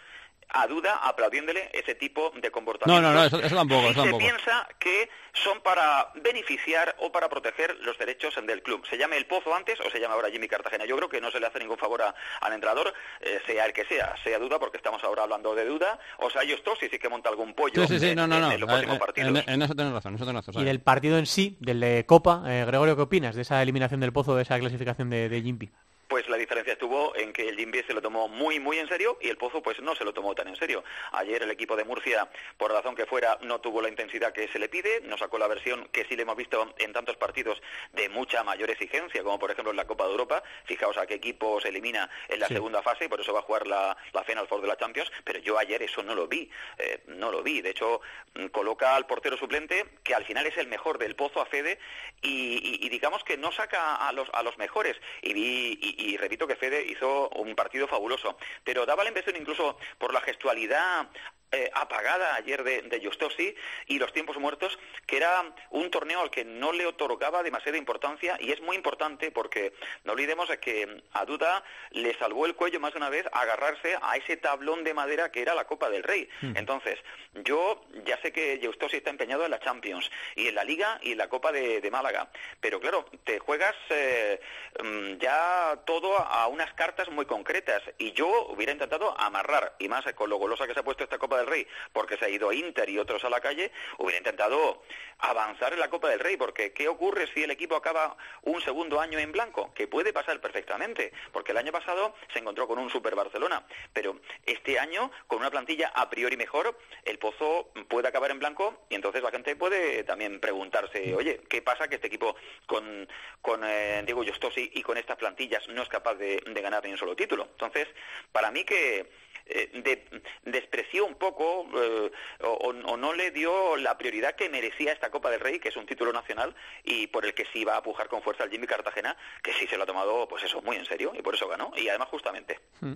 [0.53, 3.01] a duda aplaudiéndole ese tipo de comportamiento.
[3.01, 3.89] No, no, no, eso, tampoco.
[3.89, 8.87] Eso se piensa que son para beneficiar o para proteger los derechos del club.
[8.89, 10.85] Se llame el Pozo antes o se llama ahora Jimmy Cartagena.
[10.85, 13.85] Yo creo que no se le hace ningún favor al entrenador, eh, sea el que
[13.85, 16.99] sea, sea duda, porque estamos ahora hablando de duda, o sea, ellos todos, y sí
[16.99, 19.45] que monta algún pollo sí, sí, en, no, no, en, los próximos partidos.
[19.47, 20.63] En, eso tienes razón, eso tienes razón.
[20.63, 24.01] Y del partido en sí, del de Copa, eh, Gregorio, ¿qué opinas de esa eliminación
[24.01, 25.71] del Pozo, de esa clasificación de, de Jimmy?
[26.13, 29.17] Pues la diferencia estuvo en que el Jimby se lo tomó muy, muy en serio
[29.23, 30.85] y el Pozo pues no se lo tomó tan en serio.
[31.13, 34.59] Ayer el equipo de Murcia, por razón que fuera, no tuvo la intensidad que se
[34.59, 37.63] le pide, nos sacó la versión que sí le hemos visto en tantos partidos
[37.95, 40.43] de mucha mayor exigencia, como por ejemplo en la Copa de Europa.
[40.67, 43.67] Fijaos a qué equipo se elimina en la segunda fase, por eso va a jugar
[43.67, 43.97] la,
[44.27, 47.43] Final Four de la Champions, pero yo ayer eso no lo vi, eh, no lo
[47.43, 47.63] vi.
[47.63, 48.03] De hecho,
[48.35, 51.79] mm, coloca al portero suplente, que al final es el mejor del Pozo a Fede,
[52.21, 54.97] y, digamos que no saca a los, a los mejores.
[55.23, 59.77] Y vi, y, repito que Fede hizo un partido fabuloso, pero daba la impresión incluso
[59.99, 61.09] por la gestualidad
[61.53, 63.55] eh, apagada ayer de, de Justosi
[63.87, 68.37] y los tiempos muertos, que era un torneo al que no le otorgaba demasiada importancia
[68.41, 69.73] y es muy importante porque
[70.05, 74.17] no olvidemos que a Duda le salvó el cuello más de una vez agarrarse a
[74.17, 76.29] ese tablón de madera que era la Copa del Rey.
[76.41, 76.57] Hmm.
[76.57, 76.99] Entonces,
[77.35, 81.13] yo ya sé que Justosi está empeñado en la Champions y en la Liga y
[81.13, 84.41] en la Copa de, Málaga, pero claro, te juegas eh,
[84.83, 90.05] mm, ya todo a unas cartas muy concretas y yo hubiera intentado amarrar y más
[90.15, 92.53] con lo golosa que se ha puesto esta Copa del Rey porque se ha ido
[92.53, 94.83] Inter y otros a la calle, hubiera intentado
[95.19, 99.01] avanzar en la Copa del Rey, porque ¿qué ocurre si el equipo acaba un segundo
[99.01, 99.73] año en blanco?
[99.75, 104.21] Que puede pasar perfectamente, porque el año pasado se encontró con un Super Barcelona, pero
[104.45, 108.97] este año, con una plantilla a priori mejor, el Pozo puede acabar en blanco y
[108.97, 112.35] entonces la gente puede también preguntarse, oye, ¿qué pasa que este equipo
[112.67, 113.09] con,
[113.41, 116.99] con eh, Diego Justosi y con estas plantillas no es capaz de, ganar ni un
[116.99, 117.49] solo título?
[117.53, 117.89] Entonces,
[118.33, 119.11] para mí que
[119.47, 120.05] eh,
[120.45, 125.41] despreció un poco eh, o, no le dio la prioridad que merecía esta Copa del
[125.41, 128.23] Rey, que es un título nacional y por el que sí va a pujar con
[128.23, 131.13] fuerza el Jimmy Cartagena, que sí se lo ha tomado, pues eso, muy en serio
[131.17, 132.61] y por eso ganó y además justamente.
[132.81, 132.95] Hmm.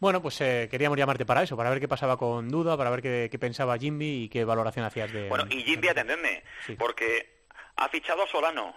[0.00, 3.00] Bueno, pues eh, queríamos llamarte para eso, para ver qué pasaba con Duda, para ver
[3.00, 5.28] qué, pensaba Jimmy y qué valoración hacías de...
[5.28, 6.42] Bueno, y Jimmy, atendedme,
[6.78, 8.74] porque ha fichado a Solano,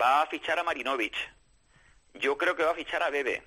[0.00, 1.16] va a fichar a Marinovich,
[2.14, 3.42] yo creo que va a fichar a Bebe,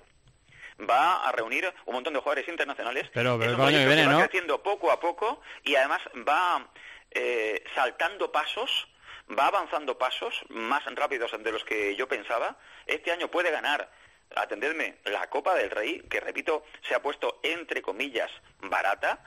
[0.80, 3.08] va a reunir un montón de jugadores internacionales.
[3.12, 4.18] Pero, pero año que viene, va ¿no?
[4.20, 6.66] creciendo poco a poco y además va
[7.10, 8.88] eh, saltando pasos
[9.38, 12.56] va avanzando pasos más rápidos de los que yo pensaba.
[12.86, 13.90] Este año puede ganar,
[14.34, 18.30] atendedme, la Copa del Rey, que repito, se ha puesto entre comillas
[18.60, 19.22] barata,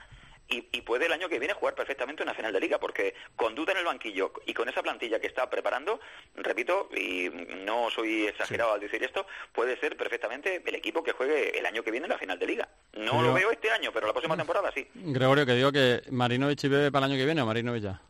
[0.48, 3.72] y, puede el año que viene jugar perfectamente una final de liga, porque con duda
[3.72, 6.00] en el banquillo y con esa plantilla que está preparando,
[6.36, 7.28] repito, y
[7.64, 11.82] no soy exagerado al decir esto, puede ser perfectamente el equipo que juegue el año
[11.82, 12.68] que viene en la final de liga.
[12.94, 14.86] No lo veo este año, pero la próxima temporada sí.
[14.94, 18.00] Gregorio, que digo que Marinovich y Bebe para el año que viene o Marinovich ya.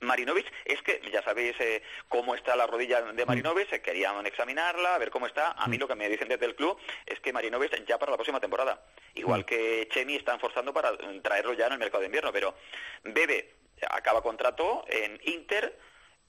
[0.00, 3.28] Marinovich, es que ya sabéis eh, cómo está la rodilla de mm.
[3.28, 5.52] Marinovich, se querían examinarla, a ver cómo está.
[5.52, 5.80] A mí mm.
[5.80, 8.84] lo que me dicen desde el club es que Marinovich ya para la próxima temporada.
[9.14, 9.44] Igual mm.
[9.44, 12.54] que Chemi están forzando para traerlo ya en el mercado de invierno, pero
[13.02, 13.52] Bebe
[13.90, 15.76] acaba contrato en Inter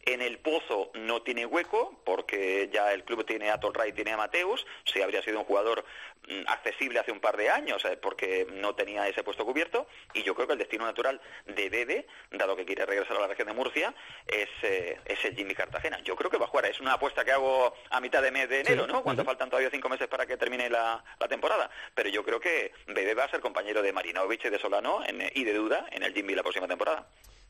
[0.07, 4.13] en el Pozo no tiene hueco porque ya el club tiene a Tolray y tiene
[4.13, 4.65] a Mateus.
[4.85, 5.83] Si habría sido un jugador
[6.27, 9.87] mm, accesible hace un par de años eh, porque no tenía ese puesto cubierto.
[10.13, 13.27] Y yo creo que el destino natural de Bebe, dado que quiere regresar a la
[13.27, 13.93] región de Murcia,
[14.25, 15.99] es, eh, el Jimmy Cartagena.
[15.99, 16.67] Yo creo que va a jugar.
[16.67, 19.03] Es una apuesta que hago a mitad de mes de enero, ¿no?
[19.03, 21.69] Cuando faltan todavía cinco meses para que termine la, temporada.
[21.93, 25.01] Pero yo creo que Bebe va a ser compañero de Marinovich y de Solano
[25.33, 27.05] y de Duda en el Jimmy la próxima temporada.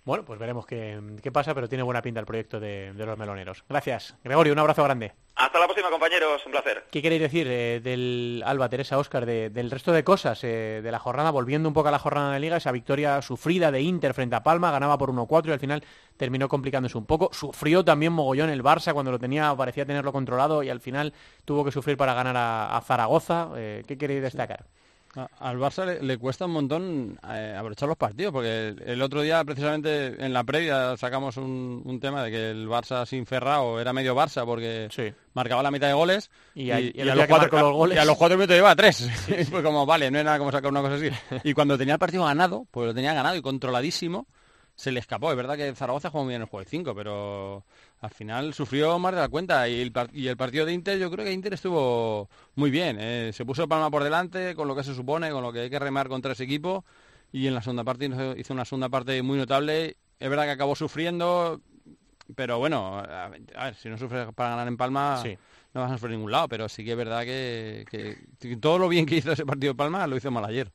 [0.08, 3.66] Bueno, pues veremos qué, pasa, pero tiene buena pinta el proyecto de, los meloneros.
[3.68, 4.16] Gracias.
[4.24, 5.12] Gregorio, un abrazo grande.
[5.36, 6.46] Hasta la próxima, compañeros.
[6.46, 6.86] Un placer.
[6.90, 11.00] ¿Qué queréis decir eh, del Alba, Teresa, Oscar, del resto de cosas eh, de la
[11.00, 11.30] jornada?
[11.32, 14.44] Volviendo un poco a la jornada de Liga, esa victoria sufrida de Inter frente a
[14.44, 15.84] Palma, ganaba por 1-4 y al final
[16.16, 17.30] terminó complicándose un poco.
[17.34, 21.12] Sufrió también mogollón el Barça cuando lo tenía, parecía tenerlo controlado y al final
[21.44, 23.50] tuvo que sufrir para ganar a, Zaragoza.
[23.58, 24.68] Eh, ¿Qué queréis destacar?
[25.40, 30.24] Al Barça le, cuesta un montón eh, aprovechar los partidos, porque el, otro día, precisamente
[30.24, 34.46] en la previa, sacamos un, tema de que el Barça sin Ferrao era medio Barça,
[34.46, 34.90] porque
[35.34, 37.96] marcaba la mitad de goles y, a, los cuatro, goles.
[37.98, 39.10] y a los cuatro minutos lleva tres.
[39.50, 41.10] fue como, vale, no hay nada como sacar una cosa así.
[41.44, 44.28] y cuando tenía el partido ganado, pues lo tenía ganado y controladísimo,
[44.78, 45.32] se le escapó.
[45.32, 47.66] Es verdad que Zaragoza jugó muy bien el juego de 5, pero
[48.00, 49.68] al final sufrió más de la cuenta.
[49.68, 52.98] Y el, y el, partido de Inter, yo creo que Inter estuvo muy bien.
[53.00, 53.32] ¿eh?
[53.34, 55.80] Se puso palma por delante, con lo que se supone, con lo que hay que
[55.80, 56.86] remar contra ese equipo.
[57.32, 59.98] Y en la segunda parte hizo una segunda parte muy notable.
[60.20, 61.60] Es verdad que acabó sufriendo,
[62.36, 65.24] pero bueno, a ver, si no sufres para ganar en Palma,
[65.74, 66.48] no vas a sufrir en ningún lado.
[66.50, 69.78] Pero sí que es verdad que, que todo lo bien que hizo ese partido de
[69.78, 70.72] Palma lo hizo mal ayer.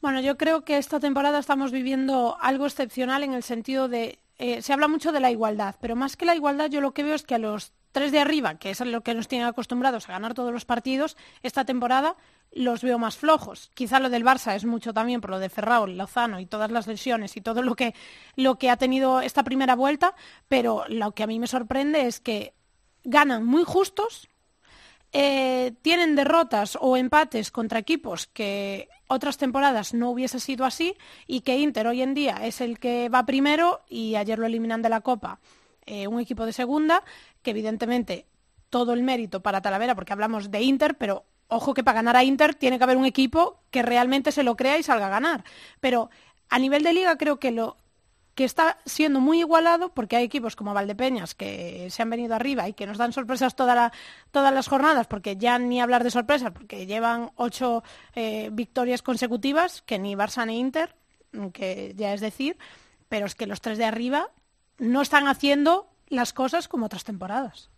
[0.00, 4.62] Bueno, yo creo que esta temporada estamos viviendo algo excepcional en el sentido de, eh,
[4.62, 7.14] se habla mucho de la igualdad, pero más que la igualdad yo lo que veo
[7.14, 10.12] es que a los tres de arriba, que es lo que nos tienen acostumbrados a
[10.12, 12.16] ganar todos los partidos, esta temporada
[12.52, 13.70] los veo más flojos.
[13.74, 16.86] Quizá lo del Barça es mucho también por lo de Ferrao, Lozano y todas las
[16.86, 17.94] lesiones y todo lo que,
[18.36, 20.14] lo que ha tenido esta primera vuelta,
[20.46, 22.52] pero lo que a mí me sorprende es que
[23.02, 24.28] ganan muy justos,
[25.18, 30.94] eh, tienen derrotas o empates contra equipos que otras temporadas no hubiese sido así
[31.26, 34.82] y que Inter hoy en día es el que va primero y ayer lo eliminan
[34.82, 35.40] de la Copa
[35.86, 37.02] eh, un equipo de segunda
[37.42, 38.26] que evidentemente
[38.68, 42.24] todo el mérito para Talavera porque hablamos de Inter, pero ojo que para ganar a
[42.24, 45.44] Inter tiene que haber un equipo que realmente se lo crea y salga a ganar.
[45.80, 46.10] Pero
[46.50, 47.78] a nivel de liga creo que lo,
[48.36, 52.68] que está siendo muy igualado porque hay equipos como Valdepeñas que se han venido arriba
[52.68, 53.90] y que nos dan sorpresas todas
[54.32, 57.82] las jornadas, porque ya ni hablar de sorpresas, porque llevan ocho
[58.14, 60.94] eh, victorias consecutivas, que ni Barça ni Inter,
[61.54, 62.58] que ya es decir,
[63.08, 64.28] pero es que los tres de arriba
[64.76, 67.70] no están haciendo las cosas como otras temporadas.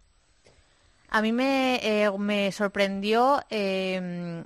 [1.08, 4.42] A mí me, eh, sorprendió eh,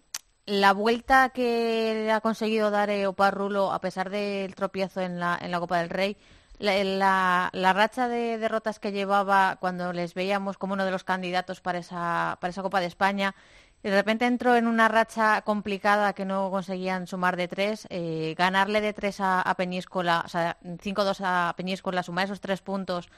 [0.46, 5.60] la vuelta que ha conseguido dar Oparrulo, a pesar del tropiezo en la, en la
[5.60, 6.16] Copa del Rey,
[6.58, 11.60] la, la, racha de derrotas que llevaba cuando les veíamos como uno de los candidatos
[11.60, 13.34] para esa, para esa Copa de España,
[13.82, 18.80] de repente entró en una racha complicada que no conseguían sumar de tres, eh, ganarle
[18.80, 23.08] de tres a, a Peñíscola, o sea, 5-2 a Peñíscola, sumar esos tres puntos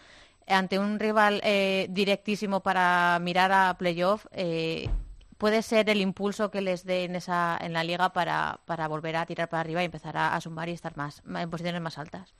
[0.46, 4.88] ante un rival eh, directísimo para mirar a playoff, eh,
[5.38, 9.16] puede ser el impulso que les dé en, esa, en la liga para, para volver
[9.16, 11.98] a tirar para arriba y empezar a, a sumar y estar más en posiciones más
[11.98, 12.34] altas.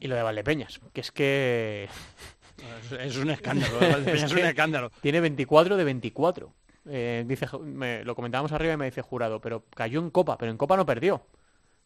[0.00, 1.88] Y lo de Valdepeñas, que es que
[3.00, 4.90] Es, un escándalo, Valdepeñas es un escándalo.
[5.00, 6.52] Tiene 24 de 24.
[6.86, 10.50] Eh, dice, me- lo comentábamos arriba y me dice jurado, pero cayó en Copa, pero
[10.52, 11.26] en Copa no perdió.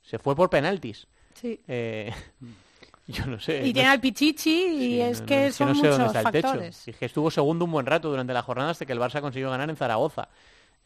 [0.02, 1.06] Se fue por penaltis.
[1.34, 1.60] Sí.
[1.68, 2.12] Eh,
[3.12, 3.66] yo no sé.
[3.66, 6.16] Y tiene al Pichichi y sí, es no- que no- son no sé dónde muchos
[6.16, 6.48] está el techo.
[6.48, 6.76] factores.
[6.76, 9.20] Si es que estuvo segundo un buen rato durante la jornada hasta que el Barça
[9.20, 10.28] consiguió ganar en Zaragoza.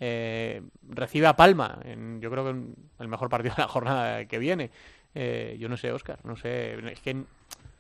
[0.01, 4.25] Eh, recibe a Palma, en, yo creo que en el mejor partido de la jornada
[4.25, 4.71] que viene.
[5.15, 6.75] Eh, yo no sé, Oscar, no sé.
[6.93, 7.23] Es que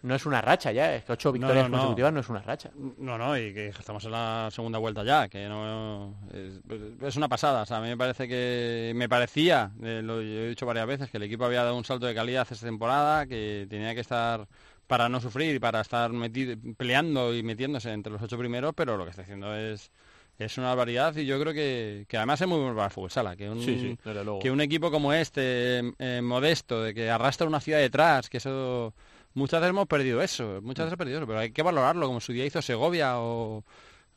[0.03, 1.77] no es una racha ya, es que ocho victorias no, no.
[1.77, 2.71] consecutivas no es una racha.
[2.99, 6.61] No, no, y que estamos en la segunda vuelta ya, que no es,
[7.03, 7.63] es una pasada.
[7.63, 11.11] O sea, a mí me parece que me parecía, eh, lo he dicho varias veces,
[11.11, 14.49] que el equipo había dado un salto de calidad esta temporada, que tenía que estar
[14.87, 19.05] para no sufrir para estar metido, peleando y metiéndose entre los ocho primeros, pero lo
[19.05, 19.91] que está haciendo es
[20.39, 23.11] es una barbaridad y yo creo que, que además es muy bueno para el fútbol
[23.11, 23.99] sala, que un, Sí, sí,
[24.41, 28.95] que un equipo como este, eh, modesto, de que arrastra una ciudad detrás, que eso
[29.35, 32.21] muchas veces hemos perdido eso, muchas veces hemos perdido eso, pero hay que valorarlo, como
[32.21, 33.65] su día hizo Segovia o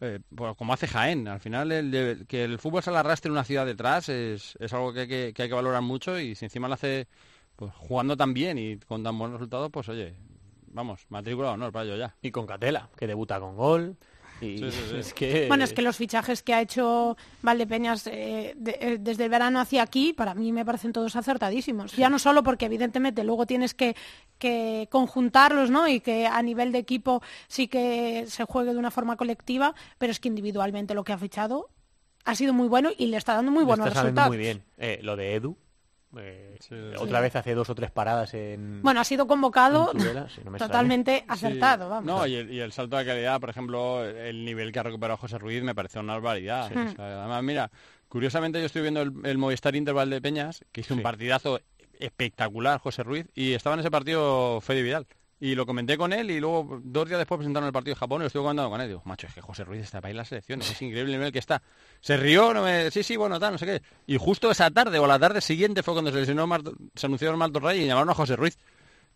[0.01, 1.27] eh, pues como hace Jaén.
[1.27, 5.01] Al final, el que el fútbol sala arrastre una ciudad detrás es, es algo que
[5.01, 7.07] hay que, que hay que valorar mucho y si encima lo hace
[7.55, 10.15] pues, jugando tan bien y con tan buenos resultados, pues oye,
[10.67, 12.15] vamos, matrícula de honor para ello ya.
[12.21, 13.97] Y con Catela, que debuta con gol.
[14.41, 14.95] Y Sí, sí, sí.
[14.99, 15.47] es que...
[15.47, 19.59] Bueno, es que los fichajes que ha hecho Valdepeñas eh, de- eh, desde el verano
[19.59, 21.95] hacia aquí, para mí me parecen todos acertadísimos.
[21.95, 23.95] Ya no solo porque evidentemente luego tienes que,
[24.37, 25.87] que conjuntarlos, ¿no?
[25.87, 30.11] Y que a nivel de equipo sí que se juegue de una forma colectiva, pero
[30.11, 31.69] es que individualmente lo que ha fichado
[32.25, 34.29] ha sido muy bueno y le está dando muy le buenos está resultados.
[34.29, 34.63] muy bien.
[34.77, 35.57] Eh, lo de Edu,
[36.19, 36.75] eh, Sí.
[36.97, 38.81] otra vez hace dos o tres paradas en...
[38.81, 41.89] Bueno, ha sido convocado Tudela, no totalmente acertado, Sí.
[41.89, 42.05] vamos.
[42.05, 45.17] No, y el, y el salto de calidad, por ejemplo, el nivel que ha recuperado
[45.17, 46.69] José Ruiz me parece una barbaridad.
[46.69, 46.77] Sí.
[46.77, 47.71] O sea, además, mira,
[48.07, 51.59] curiosamente yo estoy viendo el, el Movistar Interval de Peñas, que hizo un partidazo
[51.99, 55.07] espectacular José Ruiz, y estaba en ese partido Fede Vidal.
[55.39, 58.21] Y lo comenté con él y luego dos días después presentaron el partido de Japón
[58.21, 58.87] y lo estuve comentando con él.
[58.87, 61.19] Digo, macho, es que José Ruiz está para ir a las selecciones, es increíble el
[61.19, 61.61] nivel que está.
[61.99, 62.89] Se rió, no me...
[62.89, 63.81] sí, sí, bueno, tal, no sé qué.
[64.07, 67.29] Y justo esa tarde o la tarde siguiente fue cuando se lesionó Marto- se anunció
[67.31, 68.57] el Marto Rey y llamaron a José Ruiz.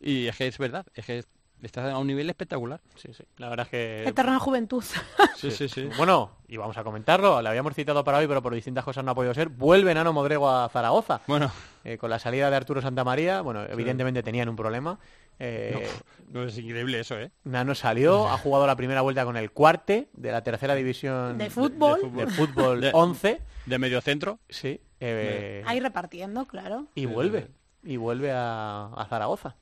[0.02, 1.24] Y es que es verdad, es que
[1.62, 2.82] está a un nivel espectacular.
[2.96, 3.24] Sí, sí.
[3.38, 4.04] La verdad es que...
[4.08, 4.84] Eterna juventud.
[5.40, 5.90] Sí, sí, sí.
[5.96, 9.12] Bueno, y vamos a comentarlo, lo habíamos citado para hoy, pero por distintas cosas no
[9.12, 9.48] ha podido ser.
[9.48, 11.22] Vuelve Nano Modrego a Zaragoza.
[11.28, 11.50] Bueno,
[11.84, 15.00] Eh, con la salida de Arturo Santamaría, bueno, evidentemente tenían un problema.
[15.40, 15.88] Eh,
[16.30, 17.32] no, es increíble eso, ¿eh?
[17.46, 21.50] Nano salió, ha jugado la primera vuelta con el cuarte de la tercera división De
[21.50, 22.14] fútbol.
[22.16, 23.42] de fútbol De- 11.
[23.66, 24.40] De medio centro.
[24.50, 24.82] Sí.
[25.00, 26.88] eh, Ahí repartiendo, claro.
[26.96, 27.48] y vuelve.
[27.84, 29.56] Y vuelve a, a Zaragoza.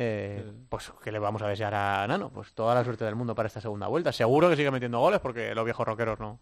[0.00, 2.30] Eh, pues, ¿qué le vamos a desear a Nano?
[2.30, 4.12] Pues toda la suerte del mundo para esta segunda vuelta.
[4.12, 6.40] Seguro que sigue metiendo goles porque los viejos rockeros no.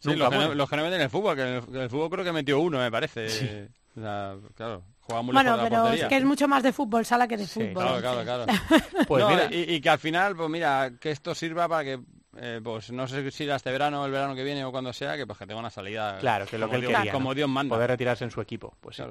[0.00, 0.58] Sí, los que, no, mueren.
[0.58, 2.24] los que no meten en el fútbol, que en el, que en el fútbol creo
[2.24, 3.68] que metió uno, me parece.
[4.00, 6.04] O sea, claro, juega muy Bueno, la pero portería.
[6.04, 8.00] es que es mucho más de fútbol sala que de Sí, fútbol.
[8.00, 8.46] Claro, claro, claro.
[9.08, 12.00] Pues No, mira, y, y que al final, pues mira, que esto sirva para que,
[12.38, 15.16] eh, pues no sé si este verano o el verano que viene o cuando sea,
[15.16, 16.18] que pues que tenga una salida.
[16.18, 17.12] Claro, que lo que él Dios, quería.
[17.12, 17.34] Como ¿no?
[17.34, 17.74] Dios manda.
[17.74, 18.74] Poder retirarse en su equipo.
[18.80, 19.02] Pues sí.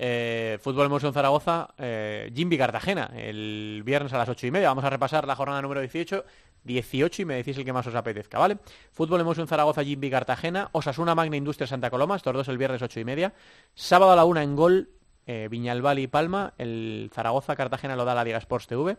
[0.00, 4.68] Eh, Fútbol Emotion Zaragoza, eh, Jimby Cartagena, el viernes a las ocho y media.
[4.68, 6.24] Vamos a repasar la jornada número 18,
[6.62, 8.58] 18 y me decís el que más os apetezca, ¿vale?
[8.92, 13.00] Fútbol Emotion Zaragoza, Jimby Cartagena, Osasuna Magna Industria Santa Coloma, estos dos el viernes ocho
[13.00, 13.34] y media.
[13.74, 14.90] Sábado a la una en gol,
[15.26, 18.96] eh, Viñalbal y Palma, el Zaragoza Cartagena lo da la Liga Sports TV.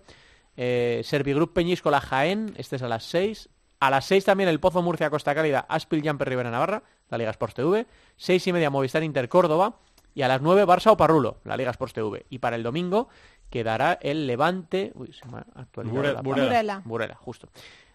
[0.58, 3.50] Eh, Servigroup Peñíscola Jaén, este es a las 6.
[3.80, 7.32] A las 6 también el Pozo Murcia Costa Cálida, Aspil Jumper Rivera Navarra, la Liga
[7.32, 7.88] Sports TV.
[8.18, 9.78] 6 y media Movistar Inter Córdoba.
[10.16, 12.26] Y a las 9 Barça o Parrulo, la Liga Sports TV.
[12.30, 13.10] Y para el domingo
[13.50, 14.92] quedará el Levante.
[14.96, 16.46] Uy, se me ha actualizado Bure- la Burela.
[16.48, 16.82] Burela.
[16.86, 17.50] Burela, justo.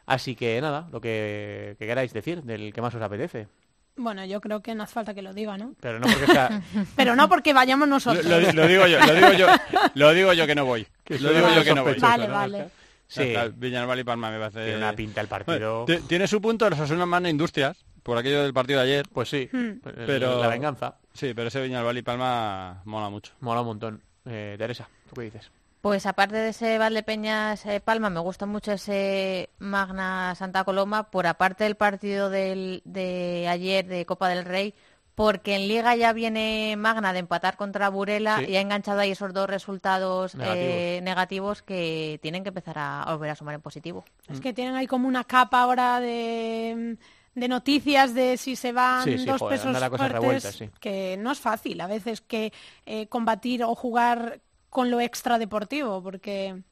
[0.07, 3.49] Así que nada, lo que, que queráis decir, del que más os apetece.
[3.97, 5.75] Bueno, yo creo que no hace falta que lo diga, ¿no?
[5.81, 6.63] Pero no porque sea.
[6.97, 8.25] Pero no porque vayamos nosotros.
[8.25, 9.47] lo- lo digo yo, lo digo yo,
[9.95, 10.87] lo digo yo que no voy.
[11.05, 11.95] Que Lo digo yo que no voy.
[12.01, 12.35] Vale, ¿no?
[12.35, 12.69] vale.
[13.07, 14.65] Sí, Villarreal y Palma me parece.
[14.65, 15.85] tiene una pinta el partido.
[15.87, 19.07] Ti- Tiene su punto los Osasuna Magna Industrias, por aquello del partido de ayer.
[19.13, 19.81] Pues sí, Hmm.
[19.83, 20.99] Pero- la venganza.
[21.13, 23.33] Sí, pero ese Viñalbal y Palma mola mucho.
[23.41, 24.03] Mola un montón.
[24.27, 25.51] Eh, Teresa, ¿tú qué dices?
[25.81, 31.27] Pues aparte de ese Valdepeñas eh, Palma, me gusta mucho ese Magna Santa Coloma, por
[31.27, 34.75] aparte del partido del- de ayer de Copa del Rey,
[35.15, 38.47] porque en Liga ya viene Magna de empatar contra Burela Sí.
[38.53, 40.59] y ha enganchado ahí esos dos resultados Negativos.
[40.67, 44.05] eh, negativos que tienen que empezar a volver a sumar en positivo.
[44.29, 46.97] Es que tienen ahí como una capa ahora de,
[47.35, 50.71] de noticias de si se van Sí, sí, dos joder, pesos fuertes, revuelta, sí.
[50.81, 52.53] que no es fácil a veces que
[52.87, 56.63] eh, combatir o jugar con lo extradeportivo, porque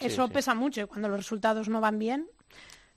[0.00, 2.28] eso pesa mucho y cuando los resultados no van bien.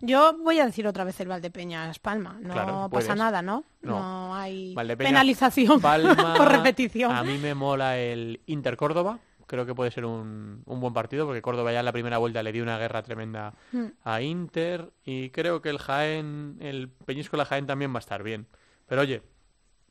[0.02, 3.66] Yo voy a decir otra vez el Valdepeñas Palma, no Claro, pasa nada, ¿no?
[3.82, 4.34] No.
[4.34, 7.12] hay penalización Palma, por repetición.
[7.12, 9.20] A mí me mola el Inter Córdoba.
[9.50, 12.44] Creo que puede ser un, un buen partido porque Córdoba ya en la primera vuelta
[12.44, 13.86] le dio una guerra tremenda Mm.
[14.04, 18.46] a Inter y creo que el Jaén, el Peñíscola Jaén también va a estar bien.
[18.86, 19.24] Pero oye,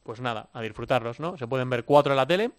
[0.05, 1.37] pues nada, a disfrutarlos, ¿no?
[1.37, 2.53] Se pueden ver cuatro en la tele.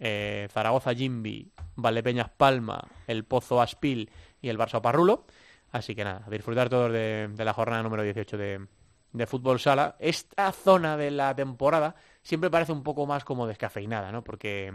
[0.00, 4.10] eh, Zaragoza Jimbi, Valdepeñas Palma, el Pozo Aspil
[4.42, 5.26] y el Barça Parrulo.
[5.72, 8.66] Así que nada, a disfrutar todos de, de la jornada número 18 de,
[9.12, 9.94] de fútbol sala.
[10.00, 14.24] Esta zona de la temporada siempre parece un poco más como descafeinada, ¿no?
[14.24, 14.72] Porque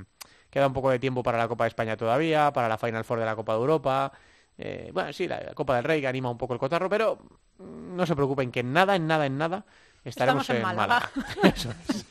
[0.55, 3.19] queda un poco de tiempo para la Copa de España todavía, para la Final Four
[3.19, 4.13] de la Copa de Europa.
[4.57, 7.17] Eh, bueno, sí, la, la Copa del Rey que anima un poco el cotarro, pero
[7.57, 9.65] mm, no se preocupen que en nada, en nada, en nada
[10.05, 11.11] estaremos Estamos en Málaga.
[11.43, 12.05] Eso es.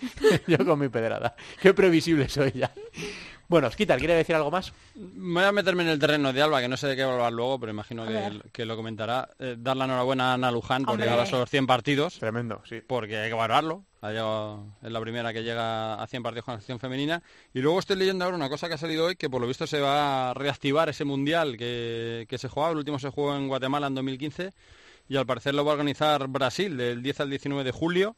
[0.47, 1.34] Yo con mi pedrada.
[1.59, 2.70] Qué previsible soy ya.
[3.47, 4.72] Bueno, Skital, ¿quiere decir algo más?
[4.95, 7.14] Voy a meterme en el terreno de Alba, que no sé de qué va a
[7.14, 8.05] hablar luego, pero imagino
[8.53, 9.28] que, lo comentará.
[9.38, 12.80] Eh, dar la enhorabuena a Ana Luján por llegar a esos 100 partidos, Tremendo, sí.
[12.86, 13.84] porque hay que valorarlo.
[14.01, 17.22] Ha llegado- es la primera que llega a 100 partidos con la selección femenina.
[17.53, 19.66] Y luego estoy leyendo ahora una cosa que ha salido hoy, que por lo visto
[19.66, 22.72] se va a reactivar ese mundial que, que se jugaba.
[22.72, 24.53] El último se jugó en Guatemala en 2015
[25.09, 28.16] y al parecer lo va a organizar Brasil del 10 al 19 de julio.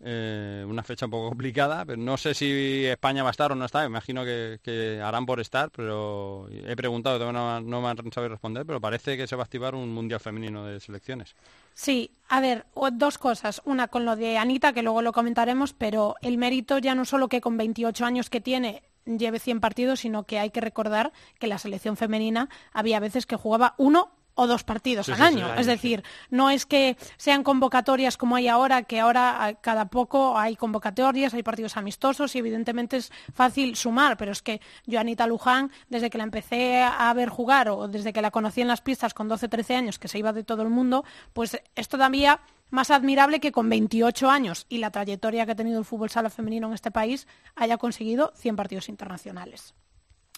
[0.00, 3.54] Eh, una fecha un poco complicada, pero no sé si España va a estar o
[3.54, 3.84] no está.
[3.84, 8.80] Imagino que, harán por estar, pero he preguntado, no, no me han sabido responder, pero
[8.80, 11.34] parece que se va a activar un mundial femenino de selecciones.
[11.74, 13.62] Sí, a ver, dos cosas.
[13.64, 17.28] Una con lo de Anita, que luego lo comentaremos, pero el mérito ya no solo
[17.28, 21.46] que con 28 años que tiene lleve 100 partidos, sino que hay que recordar que
[21.46, 25.54] la selección femenina había veces que jugaba uno o dos partidos Sí, al sí, año.
[25.54, 30.38] es decir, no es que sean convocatorias como hay ahora, que ahora a cada poco
[30.38, 35.26] hay convocatorias, hay partidos amistosos y evidentemente es fácil sumar, pero es que yo Anita
[35.26, 38.80] Luján, desde que la empecé a ver jugar o desde que la conocí en las
[38.80, 42.90] pistas con 12-13 años, que se iba de todo el mundo, pues es todavía más
[42.90, 46.66] admirable que con 28 años y la trayectoria que ha tenido el fútbol sala femenino
[46.66, 49.74] en este país haya conseguido 100 partidos internacionales.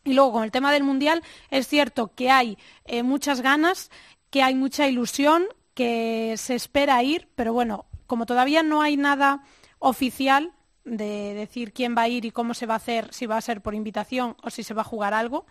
[0.06, 3.90] Y luego con el tema del Mundial es cierto que hay eh, muchas ganas,
[4.30, 9.42] que hay mucha ilusión, que se espera ir, pero bueno, como todavía no hay nada
[9.80, 10.52] oficial
[10.84, 13.40] de decir quién va a ir y cómo se va a hacer, si va a
[13.40, 15.44] ser por invitación o si se va a jugar algo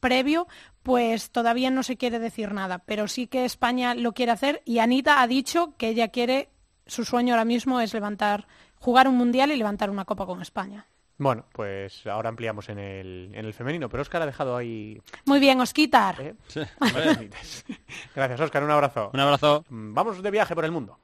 [0.00, 0.48] previo,
[0.82, 4.78] pues todavía no se quiere decir nada, pero sí que España lo quiere hacer y
[4.78, 6.48] Anita ha dicho que ella quiere,
[6.86, 8.48] su sueño ahora mismo es levantar,
[8.78, 10.86] jugar un mundial y levantar una copa con España.
[11.20, 14.98] Bueno, pues ahora ampliamos en el, en el femenino, pero Óscar ha dejado ahí...
[15.26, 16.18] Muy bien, Osquitar.
[16.18, 16.34] ¿eh?
[16.48, 16.60] Sí.
[18.16, 19.10] Gracias, Óscar, un abrazo.
[19.12, 19.66] un abrazo.
[19.68, 20.98] Mm, Vamos de viaje por el mundo.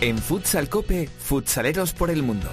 [0.00, 2.50] En Futsal Cope, futsaleros por el mundo.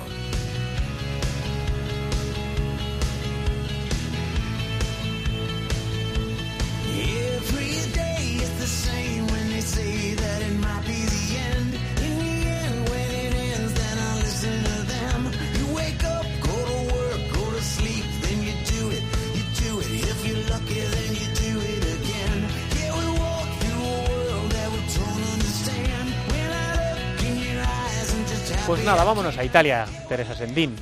[28.80, 30.74] Pues nada, vámonos a Italia, Teresa Sendín,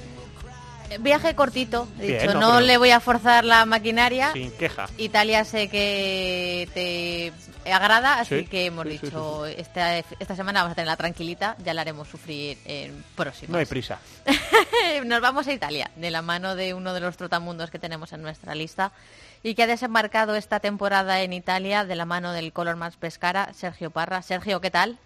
[0.99, 4.31] Viaje cortito, he Bien, dicho, no, no, pero- le voy a forzar la maquinaria.
[4.33, 4.85] sin queja.
[4.99, 10.59] Italia sé que te agrada, así Sí, que hemos sí, sí, dicho, Esta, esta semana
[10.61, 13.49] vamos a tenerla tranquilita, ya la haremos sufrir en próximas.
[13.49, 13.97] No hay prisa.
[15.05, 18.21] Nos vamos a Italia, de la mano de uno de los trotamundos que tenemos en
[18.21, 18.91] nuestra lista
[19.41, 23.51] y que ha desembarcado esta temporada en Italia de la mano del color más pescara,
[23.53, 24.21] Sergio Parra.
[24.21, 24.99] Sergio, ¿qué tal?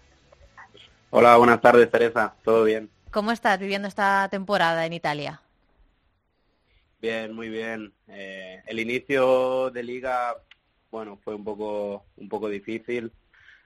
[1.14, 2.34] Hola, buenas tardes, Teresa.
[2.42, 2.88] ¿Todo bien?
[3.10, 5.42] ¿Cómo estás viviendo esta temporada en Italia?
[7.02, 7.92] Bien, muy bien.
[8.08, 10.34] Eh, el inicio de liga,
[10.90, 13.12] bueno, fue un poco, un poco difícil.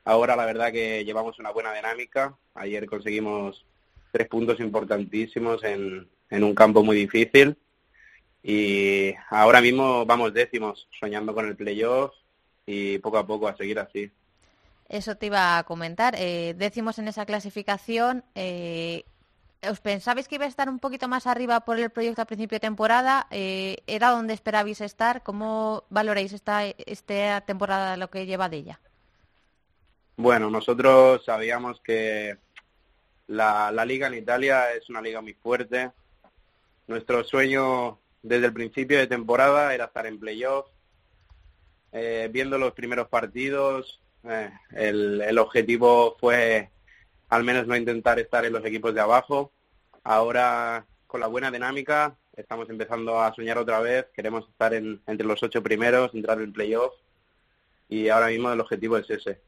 [0.05, 2.37] Ahora la verdad que llevamos una buena dinámica.
[2.55, 3.65] Ayer conseguimos
[4.11, 7.57] tres puntos importantísimos en, en un campo muy difícil.
[8.43, 12.13] Y ahora mismo vamos décimos, soñando con el playoff
[12.67, 14.11] y poco a poco a seguir así.
[14.89, 16.15] Eso te iba a comentar.
[16.17, 18.25] Eh, décimos en esa clasificación.
[18.35, 19.05] eh,
[19.69, 22.57] ¿Os pensabais que iba a estar un poquito más arriba por el proyecto a principio
[22.57, 23.27] de temporada?
[23.31, 25.23] Eh, ¿Era donde esperabais estar?
[25.23, 28.81] ¿Cómo valoráis esta, esta temporada, lo que lleva de ella?
[30.17, 32.37] Bueno, nosotros sabíamos que
[33.27, 35.91] la, la liga en Italia es una liga muy fuerte.
[36.87, 40.67] Nuestro sueño desde el principio de temporada era estar en playoff.
[41.93, 46.71] Eh, viendo los primeros partidos, eh, el, el objetivo fue
[47.29, 49.51] al menos no intentar estar en los equipos de abajo.
[50.05, 54.07] Ahora, con la buena dinámica, estamos empezando a soñar otra vez.
[54.15, 56.95] Queremos estar en, entre los ocho primeros, entrar en playoff.
[57.89, 59.41] Y ahora mismo el objetivo es ese.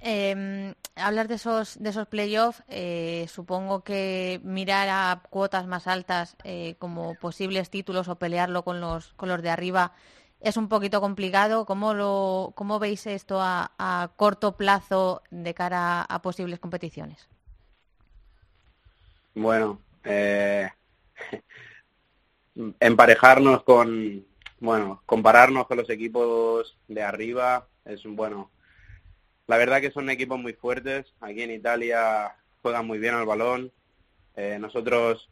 [0.00, 6.36] Eh, hablar de esos, de esos playoffs, eh, supongo que mirar a cuotas más altas
[6.44, 9.92] eh, como posibles títulos o pelearlo con los, con los de arriba
[10.40, 11.64] es un poquito complicado.
[11.66, 17.28] ¿Cómo, lo, cómo veis esto a, corto plazo de cara a posibles competiciones?
[19.34, 20.68] Bueno, eh,
[22.80, 24.24] emparejarnos con,
[24.60, 28.50] bueno, compararnos con los equipos de arriba es bueno.
[29.46, 31.06] La verdad que son equipos muy fuertes.
[31.20, 33.72] Aquí en Italia juegan muy bien al balón.
[34.36, 35.30] Eh, nosotros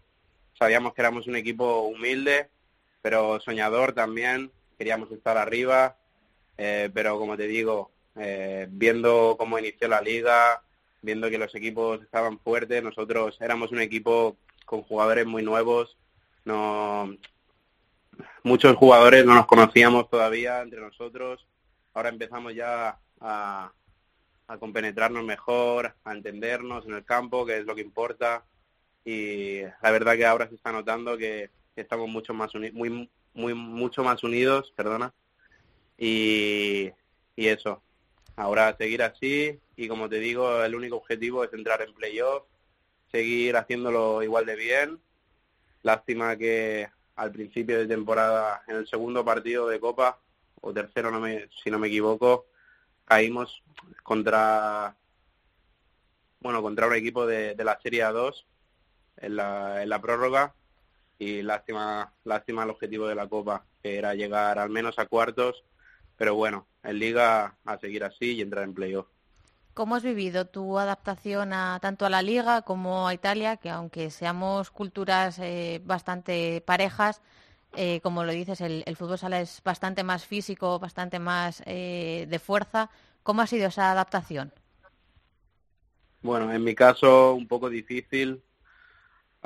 [0.59, 2.49] sabíamos que éramos un equipo humilde,
[3.03, 4.51] pero soñador también.
[4.79, 5.97] Queríamos estar arriba,
[6.57, 10.63] eh, pero como te digo, eh, viendo cómo inició la liga,
[11.03, 15.97] viendo que los equipos estaban fuertes, nosotros éramos un equipo con jugadores muy nuevos,
[16.45, 17.17] no
[18.43, 21.47] muchos jugadores no nos conocíamos todavía entre nosotros,
[21.95, 23.73] ahora empezamos ya a,
[24.49, 28.45] a compenetrarnos mejor, a entendernos en el campo, que es lo que importa,
[29.07, 33.55] y la verdad que ahora se está notando que, estamos mucho más unidos, muy, muy,
[33.55, 35.13] mucho más unidos, perdona,
[35.97, 36.91] y,
[37.37, 37.83] y eso,
[38.35, 42.45] ahora seguir así, y como te digo, el único objetivo es entrar en playoff,
[43.13, 45.01] seguir haciéndolo igual de bien.
[45.83, 50.19] Lástima que al principio de temporada, en el segundo partido de Copa,
[50.61, 52.47] o tercero no me, si no me equivoco,
[53.05, 53.63] caímos
[54.03, 54.97] contra
[56.41, 58.45] bueno contra un equipo de, de la Serie A2
[59.19, 60.55] en la, en la prórroga
[61.19, 65.65] y lástima lástima el objetivo de la Copa, que era llegar al menos a cuartos,
[66.17, 69.07] pero bueno, en Liga a seguir así y entrar en playoff.
[69.75, 74.11] ¿Cómo has vivido tu adaptación a, tanto a la Liga como a Italia, que aunque
[74.11, 77.21] seamos culturas eh, bastante parejas,
[77.75, 82.27] eh, como lo dices, el, el, fútbol sala es bastante más físico, bastante más eh,
[82.27, 82.89] de fuerza.
[83.23, 84.51] ¿Cómo ha sido esa adaptación?
[86.23, 88.43] Bueno, en mi caso un poco difícil.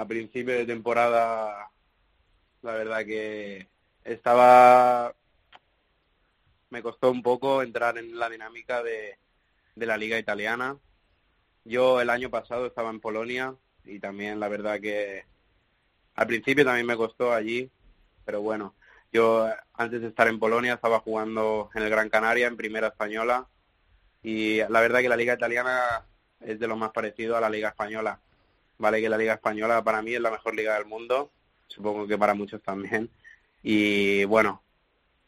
[0.00, 1.70] A principio de temporada,
[2.62, 3.68] la verdad que
[4.02, 5.14] estaba,
[6.70, 9.18] me costó un poco entrar en la dinámica de,
[9.74, 10.78] de la liga italiana.
[11.66, 15.26] Yo el año pasado estaba en Polonia y también la verdad que
[16.14, 17.70] al principio también me costó allí,
[18.24, 18.74] pero bueno,
[19.12, 23.48] yo antes de estar en Polonia estaba jugando en el Gran Canaria, en Primera Española,
[24.22, 26.06] y la verdad que la liga italiana
[26.40, 28.18] es de lo más parecido a la liga española.
[28.80, 31.30] Vale que la liga española para mí es la mejor liga del mundo,
[31.68, 33.08] supongo que para muchos también.
[33.62, 34.62] Y bueno,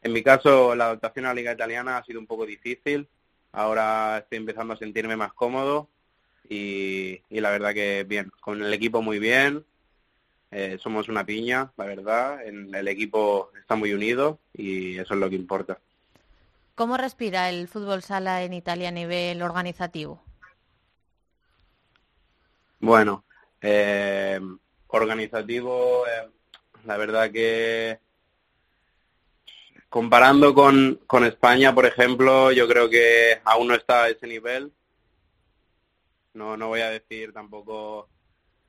[0.03, 3.07] en mi caso la adaptación a la liga italiana ha sido un poco difícil,
[3.53, 5.89] Ahora estoy empezando a sentirme más cómodo
[6.49, 9.65] y, y la verdad que bien, con el equipo muy bien,
[10.51, 15.21] eh, somos una piña, la verdad, en el equipo está muy unido y eso es
[15.21, 15.79] lo que importa.
[16.75, 20.23] ¿Cómo respira el fútbol sala en Italia a nivel organizativo?
[22.81, 23.23] Bueno,
[23.63, 24.41] eh,
[24.89, 26.29] organizativo, eh,
[26.85, 27.99] la verdad que
[29.89, 34.73] comparando con, con España, por ejemplo, yo creo que aún no está a ese nivel.
[36.35, 38.09] No, no voy a decir tampoco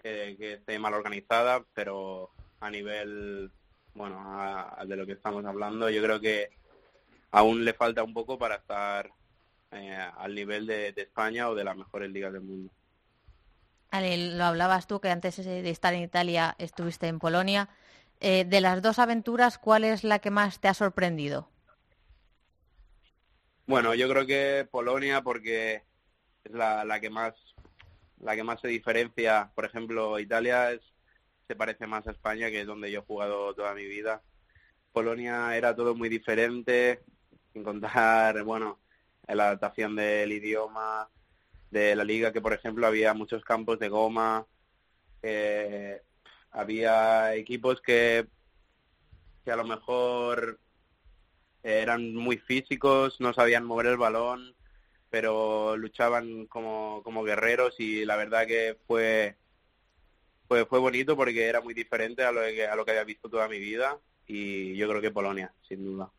[0.02, 2.30] que, esté mal organizada, pero
[2.60, 3.50] a nivel,
[3.96, 6.50] bueno, a de lo que estamos hablando, yo creo que
[7.32, 9.10] aún le falta un poco para estar
[9.72, 12.70] eh, al nivel de, de, España o de las mejores ligas del mundo.
[13.94, 17.70] Ale, lo hablabas tú, que antes de estar en Italia estuviste en Polonia.
[18.20, 21.48] Eh, de las dos aventuras, ¿cuál es la que más te ha sorprendido?
[23.68, 25.84] Bueno, yo creo que Polonia porque
[26.44, 27.36] es la, la que más
[28.20, 29.52] la que más se diferencia.
[29.54, 30.82] Por ejemplo, Italia es,
[31.48, 34.24] se parece más a España, que es donde yo he jugado toda mi vida.
[34.92, 37.04] Polonia era todo muy diferente,
[37.52, 38.80] sin contar, bueno,
[39.28, 41.08] la adaptación del idioma,
[41.74, 44.46] de la liga, que por ejemplo había muchos campos de goma,
[45.24, 46.02] eh,
[46.52, 48.28] había equipos que,
[49.44, 50.60] que a lo mejor
[51.64, 54.56] eran muy físicos, no sabían mover el balón,
[55.10, 59.36] pero luchaban como, como guerreros y la verdad que fue,
[60.48, 63.30] fue, fue bonito porque era muy diferente a lo, que, a lo que había visto
[63.30, 63.98] toda mi vida
[64.28, 66.12] y yo creo que Polonia, sin duda.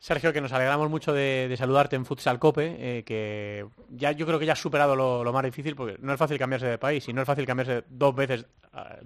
[0.00, 4.26] Sergio, que nos alegramos mucho de, de saludarte en Futsal Cope, eh, que ya yo
[4.26, 6.78] creo que ya has superado lo, lo, más difícil, porque no es fácil cambiarse de
[6.78, 8.46] país y no es fácil cambiarse dos veces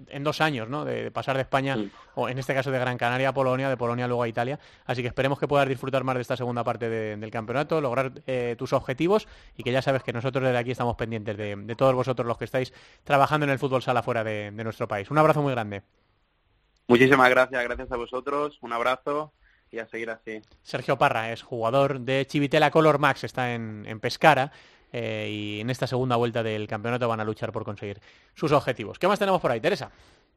[0.07, 0.85] en dos años, ¿no?
[0.85, 1.75] De, pasar de España,
[2.13, 4.59] o en este caso de Gran Canaria a Polonia, de Polonia luego a Italia.
[4.85, 8.55] Así que esperemos que puedas disfrutar más de esta segunda parte del campeonato, lograr eh,
[8.57, 9.27] tus objetivos
[9.57, 12.45] y que ya sabes que nosotros desde aquí estamos pendientes de, todos vosotros los que
[12.45, 12.73] estáis
[13.03, 15.09] trabajando en el fútbol sala fuera de, nuestro país.
[15.11, 15.83] Un abrazo muy grande.
[16.87, 19.33] Muchísimas gracias, gracias a vosotros, un abrazo
[19.75, 20.41] y a seguir así.
[20.63, 24.51] Sergio Parra es jugador de Chivitela Color Max, está en, en Pescara
[24.97, 27.99] eh, y en esta segunda vuelta del campeonato van a luchar por conseguir
[28.33, 28.97] sus objetivos.
[28.97, 29.91] ¿Qué más tenemos por ahí, Teresa?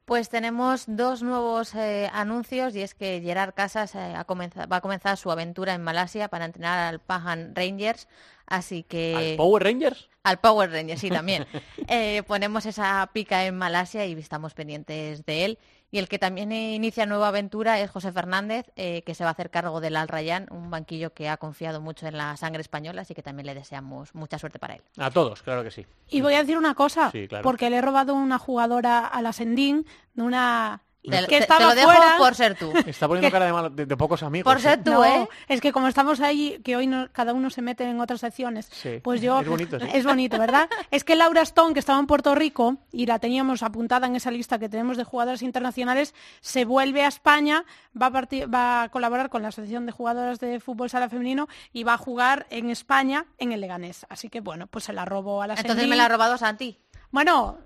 [0.05, 5.17] Pues tenemos dos nuevos eh, anuncios y es que Gerard Casas eh, va a comenzar
[5.17, 8.09] su aventura en Malasia para entrenar al Pahan Rangers.
[8.47, 9.15] Así que...
[9.15, 10.09] ¿Al Power Rangers?
[10.25, 11.47] Al Power Rangers, sí, también.
[12.27, 15.59] ponemos esa pica en Malasia y estamos pendientes de él.
[15.91, 19.33] Y el que también inicia nueva aventura es José Fernández, eh, que se va a
[19.33, 23.03] hacer cargo del Al Rayán, un banquillo que ha confiado mucho en la sangre española,
[23.03, 24.83] así que también le deseamos mucha suerte para él.
[24.99, 25.87] A todos, claro que sí.
[26.09, 27.11] Y voy a decir una cosa,
[27.43, 32.19] porque le he robado una jugadora a la Sendín de una te, que estaba lo
[32.19, 32.73] por ser tú.
[32.87, 34.53] Está poniendo cara de, pocos amigos.
[34.53, 35.29] Por ser tú, ¿eh?
[35.49, 38.71] Es que como estamos ahí, que hoy cada uno se mete en otras secciones,
[39.03, 39.41] pues yo...
[39.41, 40.69] Es bonito, Es bonito, ¿verdad?
[40.91, 44.31] es que Laura Stone, que estaba en Puerto Rico, y la teníamos apuntada en esa
[44.31, 47.65] lista que tenemos de jugadoras internacionales, se vuelve a España,
[48.01, 51.85] va a, va a colaborar con la Asociación de Jugadoras de Fútbol Sala Femenino y
[51.85, 54.07] va a jugar en España, en el Leganés.
[54.09, 56.79] Así que, bueno, pues se la robo a la Entonces me la ha robado Santi.
[57.11, 57.59] Bueno,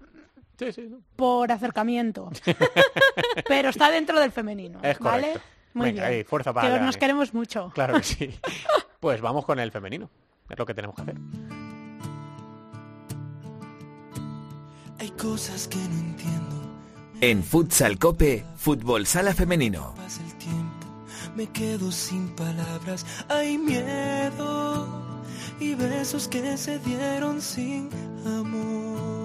[1.16, 2.30] por acercamiento.
[3.48, 4.78] Pero está dentro del femenino.
[4.82, 5.34] Es ¿vale?
[5.74, 6.24] Muy bien.
[6.26, 7.70] fuerza para que nos queremos mucho.
[7.74, 8.30] Claro que sí.
[9.00, 10.10] pues vamos con el femenino.
[10.48, 11.16] Es lo que tenemos que hacer.
[14.98, 16.52] Hay cosas que no entiendo.
[17.20, 19.94] En Futsal Cope, Fútbol Sala Femenino.
[19.96, 20.86] el tiempo,
[21.36, 23.06] me quedo sin palabras.
[23.28, 24.86] Hay miedo
[25.60, 27.88] y besos que se dieron sin
[28.26, 29.21] amor.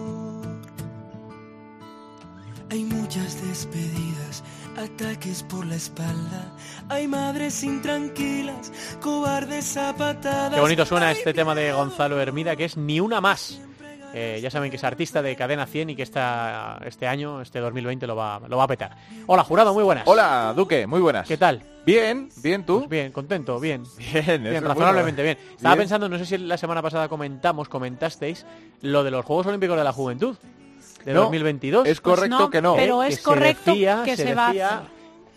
[2.70, 4.44] Hay muchas despedidas,
[4.76, 6.54] ataques por la espalda.
[6.90, 10.54] Hay madres intranquilas, cobardes a patadas.
[10.54, 13.62] Qué bonito suena este tema de Gonzalo Hermida, que es Ni una más.
[14.14, 17.60] Eh, ya saben que es artista de Cadena 100 y que esta, este año, este
[17.60, 18.98] 2020, lo va, lo va a petar.
[19.28, 20.06] Hola, jurado, muy buenas.
[20.06, 21.26] Hola, Duque, muy buenas.
[21.26, 21.64] ¿Qué tal?
[21.86, 22.80] Bien, bien, ¿tú?
[22.80, 23.84] Pues bien, contento, bien.
[23.98, 25.38] Bien, bien razonablemente bien.
[25.56, 28.46] Estaba pensando, no sé si la semana pasada comentamos, comentasteis,
[28.82, 30.36] lo de los Juegos Olímpicos de la Juventud
[31.08, 31.88] de 2022.
[31.88, 32.76] Es correcto pues que no.
[32.76, 34.84] Pero es correcto que se, va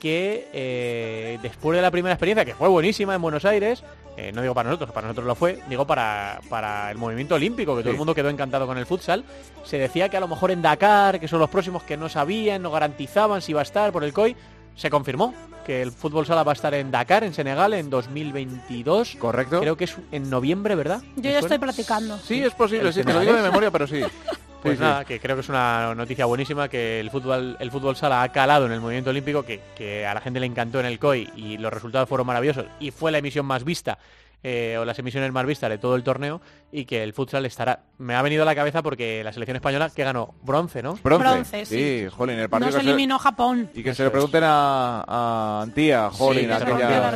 [0.01, 3.85] que eh, después de la primera experiencia, que fue buenísima en Buenos Aires,
[4.17, 7.77] eh, no digo para nosotros, para nosotros lo fue, digo para, para el movimiento olímpico,
[7.77, 9.25] que todo el mundo quedó encantado con el futsal,
[9.63, 12.63] se decía que a lo mejor en Dakar, que son los próximos que no sabían,
[12.63, 14.35] no garantizaban si iba a estar por el COI,
[14.75, 19.17] se confirmó que el fútbol sala va a estar en Dakar, en Senegal, en 2022.
[19.17, 19.61] Correcto.
[19.61, 21.03] Creo que es en noviembre, ¿verdad?
[21.17, 22.19] Yo ya estoy practicando.
[22.19, 24.01] Sí, es posible, sí, te lo digo de memoria, pero sí.
[24.63, 28.23] Pues nada, que creo que es una noticia buenísima que el fútbol, el fútbol sala
[28.23, 31.31] ha calado en el movimiento olímpico, que, a la gente le encantó en el COI
[31.37, 33.99] y los resultados fueron maravillosos y fue la emisión más vista
[34.43, 36.41] eh, o las emisiones más vistas de todo el torneo
[36.73, 37.81] y que el futsal estará.
[37.99, 40.99] Me ha venido a la cabeza porque la selección española que ganó bronce, ¿no?
[41.03, 42.07] Bronce, sí.
[42.11, 43.71] jolín, el partido no se eliminó Japón.
[43.75, 46.51] Y que se le pregunten a, a Antía, jolín,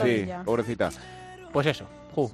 [0.04, 0.90] sí, pobrecita.
[1.52, 1.86] Pues eso,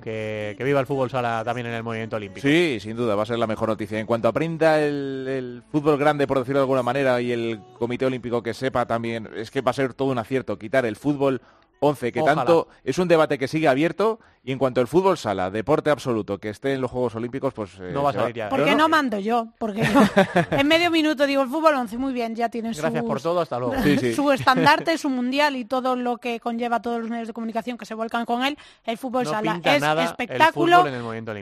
[0.03, 2.47] que, viva el fútbol sala también en el movimiento olímpico.
[2.47, 3.99] Sí, sin duda, va a ser la mejor noticia.
[3.99, 8.07] En cuanto aprenda el, el, fútbol grande, por decirlo de alguna manera, y el Comité
[8.07, 11.41] Olímpico que sepa también, es que va a ser todo un acierto quitar el fútbol
[11.81, 15.51] 11, que tanto es un debate que sigue abierto y en cuanto al fútbol sala,
[15.51, 17.73] deporte absoluto, que esté en los Juegos Olímpicos, pues...
[17.81, 18.49] Eh, no va a salir ya.
[18.49, 19.83] Porque no, mando yo, porque
[20.51, 23.59] en medio minuto digo el fútbol 11, muy bien, ya tiene Gracias por todo, hasta
[23.59, 23.75] luego.
[24.15, 27.87] su estandarte, su mundial y todo lo que conlleva todos los medios de comunicación que
[27.87, 30.85] se vuelcan con él, el fútbol sala es espectáculo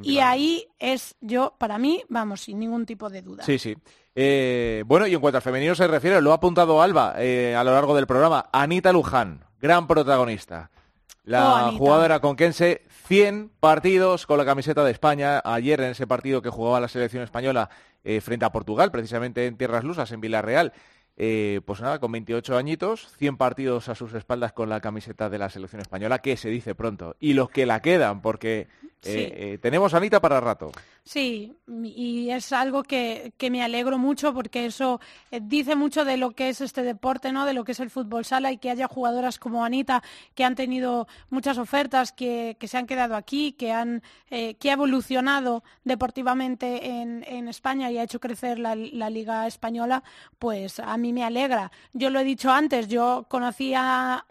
[0.02, 3.44] y ahí es yo, para mí, vamos, sin ningún tipo de duda.
[3.44, 3.76] Sí, sí.
[4.14, 7.62] Eh, bueno, y en cuanto al femenino se refiere, lo ha apuntado Alba eh, a
[7.62, 10.70] lo largo del programa, Anita Luján gran protagonista.
[11.24, 15.42] La oh, jugadora conquense, 100 partidos con la camiseta de España.
[15.44, 17.68] Ayer en ese partido que jugaba la selección española
[18.02, 20.72] eh, frente a Portugal, precisamente en Tierras Lusas, en Villarreal.
[21.20, 25.38] Eh, pues nada, con 28 añitos, 100 partidos a sus espaldas con la camiseta de
[25.38, 27.16] la selección española, que se dice pronto.
[27.18, 28.68] Y los que la quedan, porque
[29.04, 30.72] eh, eh, tenemos a Anita para rato.
[31.04, 36.32] Sí, y es algo que, me alegro mucho porque eso eh, dice mucho de lo
[36.32, 37.46] que es este deporte, ¿no?
[37.46, 40.02] de lo que es el fútbol sala y que haya jugadoras como Anita
[40.34, 45.62] que han tenido muchas ofertas, que, se han quedado aquí, que, han, que ha evolucionado
[45.84, 50.02] deportivamente en, España y ha hecho crecer la, la Liga Española,
[50.38, 51.72] pues a mí me alegra.
[51.94, 54.26] Yo lo he dicho antes, yo conocía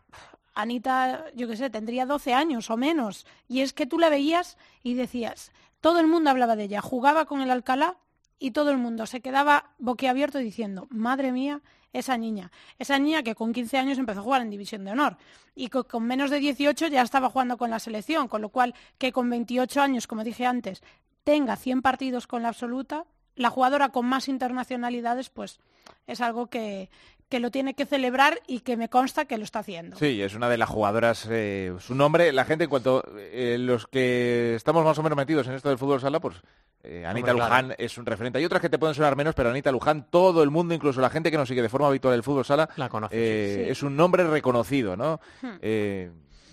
[0.57, 3.27] Anita, yo qué sé, tendría 12 años o menos.
[3.47, 5.51] Y es que tú la veías y decías,
[5.81, 6.81] todo el mundo hablaba de ella.
[6.81, 7.97] Jugaba con el Alcalá
[8.39, 11.61] y todo el mundo se quedaba boquiabierto diciendo, madre mía,
[11.93, 12.51] esa niña.
[12.79, 15.17] Esa niña que con 15 años empezó a jugar en División de Honor
[15.53, 18.73] y que con menos de 18 ya estaba jugando con la selección, con lo cual
[18.97, 20.81] que con 28 años, como dije antes,
[21.23, 23.05] tenga 100 partidos con la absoluta,
[23.35, 25.59] la jugadora con más internacionalidades, pues
[26.07, 26.89] es algo que,
[27.29, 29.97] que lo tiene que celebrar y que me consta que lo está haciendo.
[29.97, 33.87] Sí, es una de las jugadoras, eh, su nombre, la gente en cuanto eh, los
[33.87, 36.37] que estamos más o menos metidos en esto del fútbol sala, pues
[36.83, 38.39] eh, Anita Luján es un referente.
[38.39, 41.09] Hay otras que te pueden sonar menos, pero Anita Luján, todo el mundo, incluso la
[41.09, 43.69] gente que nos sigue de forma habitual el fútbol sala, la conoce.
[43.69, 45.19] Es un nombre reconocido, ¿no?
[45.41, 45.57] Hmm.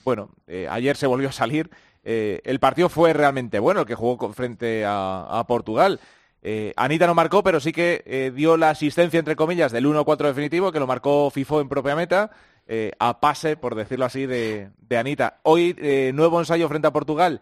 [0.05, 0.31] bueno,
[0.71, 1.71] ayer se volvió a salir.
[2.03, 6.01] el partido fue realmente bueno, el que jugó frente a Portugal.
[6.47, 10.27] Eh, Anita no marcó, pero sí que eh, dio la asistencia, entre comillas, del 1-4
[10.27, 12.31] definitivo, que lo marcó FIFO en propia meta,
[12.67, 15.41] eh, a pase, por decirlo así, de, Anita.
[15.43, 15.75] Hoy,
[16.13, 17.41] nuevo ensayo frente a Portugal,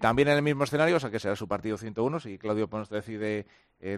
[0.00, 2.90] también en el mismo escenario, o sea que será su partido 101, si Claudio Pons
[2.90, 3.46] decide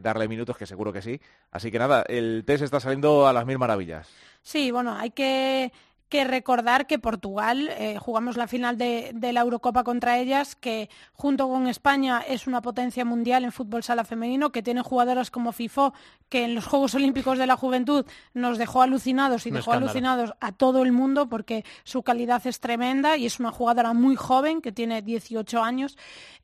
[0.03, 1.19] darle minutos, que seguro que sí.
[1.51, 4.09] Así que nada, el test está saliendo a las mil maravillas.
[4.43, 5.73] Sí, bueno, hay que
[6.09, 11.49] que recordar que Portugal, eh, jugamos la final de, la Eurocopa contra ellas, que junto
[11.49, 15.95] con España es una potencia mundial en fútbol sala femenino, que tiene jugadoras como FIFO,
[16.29, 20.53] que en los Juegos Olímpicos de la Juventud nos dejó alucinados y dejó alucinados a
[20.53, 24.71] todo el mundo porque su calidad es tremenda y es una jugadora muy joven, que
[24.71, 25.99] tiene 18 años.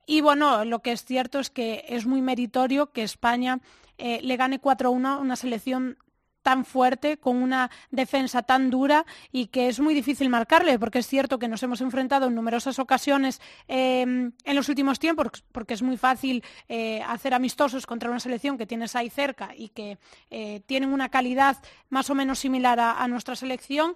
[0.07, 3.61] Y bueno, lo que es cierto es que es muy meritorio que España
[3.99, 5.99] eh, le gane 4-1 a una selección
[6.43, 11.07] tan fuerte, con una defensa tan dura y que es muy difícil marcarle, porque es
[11.07, 15.83] cierto que nos hemos enfrentado en numerosas ocasiones em, en los últimos tiempos, porque es
[15.83, 19.99] muy fácil eh, hacer amistosos contra una selección que tienes ahí cerca y que
[20.31, 23.95] eh, tienen una calidad más o menos similar a nuestra selección,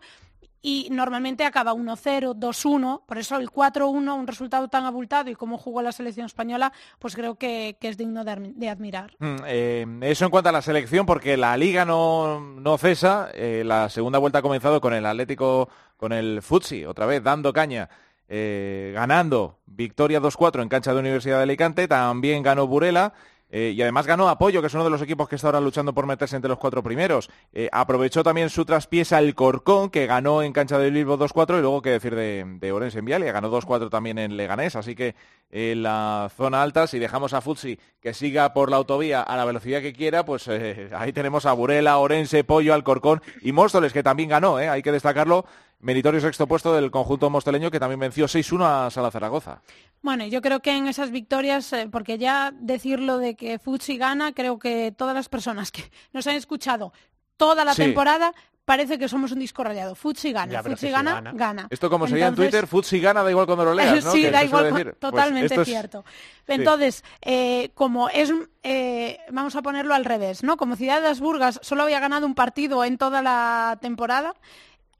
[0.62, 5.58] y normalmente acaba 1-0, 2-1, por eso el 4-1, un resultado tan abultado y como
[5.58, 9.14] jugó la selección española, pues creo que, es digno de, admirar.
[9.20, 13.62] Mm, eh, eso en cuanto a la selección, porque la liga no, no cesa, eh,
[13.64, 17.88] la segunda vuelta ha comenzado con el Atlético, con el Futsi, otra vez dando caña.
[18.28, 23.12] Eh, ganando victoria 2-4 en cancha de Universidad de Alicante, también ganó Burela,
[23.58, 25.94] eh, y además ganó apoyo, que es uno de los equipos que está ahora luchando
[25.94, 27.30] por meterse entre los cuatro primeros.
[27.54, 31.60] Eh, aprovechó también su traspiesa el Corcón, que ganó en cancha de Bilbo 2-4, y
[31.62, 34.76] luego, qué decir de, de Orense en Vialia, ganó 2-4 también en Leganés.
[34.76, 35.14] Así que
[35.50, 39.46] en la zona alta, si dejamos a Futsi que siga por la autovía a la
[39.46, 44.02] velocidad que quiera, pues eh, ahí tenemos a Burela, Orense, Pollo, Alcorcón y Móstoles, que
[44.02, 45.46] también ganó, hay que destacarlo,
[45.80, 49.62] meritorio sexto puesto del conjunto mosteleño que también venció 6-1 a Sala Zaragoza.
[50.02, 54.32] Bueno, yo creo que en esas victorias, eh, porque ya decirlo de que Futsi gana,
[54.32, 56.92] creo que todas las personas que nos han escuchado
[57.36, 58.32] toda la temporada
[58.66, 59.94] parece que somos un disco rayado.
[59.94, 63.64] Futsi gana, Futsi gana, gana, Esto como sería en Twitter, Futsi gana, da igual cuando
[63.64, 64.10] lo leas, ¿no?
[64.10, 66.04] sí, da igual, pues totalmente cierto.
[66.46, 68.32] Entonces, eh, como es,
[68.64, 70.56] eh, vamos a ponerlo al revés, ¿no?
[70.56, 74.34] Como Ciudad de las Burgas solo había ganado un partido en toda la temporada,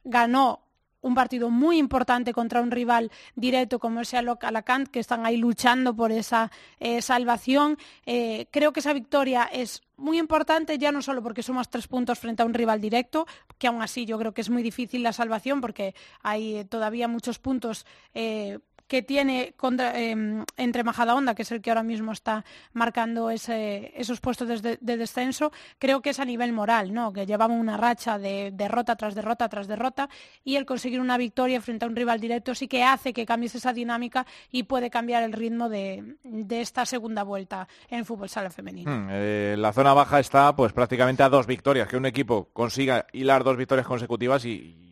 [0.04, 0.65] ganó
[1.06, 5.36] un partido muy importante contra un rival directo como es el Alacant, que están ahí
[5.36, 6.50] luchando por esa
[6.80, 7.78] eh, salvación.
[8.04, 12.18] Eh, creo que esa victoria es muy importante, ya no solo porque somos tres puntos
[12.18, 13.26] frente a un rival directo,
[13.58, 17.38] que aún así yo creo que es muy difícil la salvación porque hay todavía muchos
[17.38, 20.16] puntos eh, que tiene contra, eh,
[20.56, 20.84] entre
[21.34, 26.10] que es el que ahora mismo está marcando ese, esos puestos de, descenso, creo que
[26.10, 27.12] es a nivel moral, ¿no?
[27.12, 30.08] que llevamos una racha de derrota tras derrota tras derrota
[30.44, 33.54] y el conseguir una victoria frente a un rival directo sí que hace que cambies
[33.54, 36.16] esa dinámica y puede cambiar el ritmo de,
[36.50, 38.90] esta segunda vuelta en fútbol sala femenino.
[38.90, 43.06] Hmm, eh, la zona baja está pues prácticamente a dos victorias, que un equipo consiga
[43.12, 44.85] hilar dos victorias consecutivas y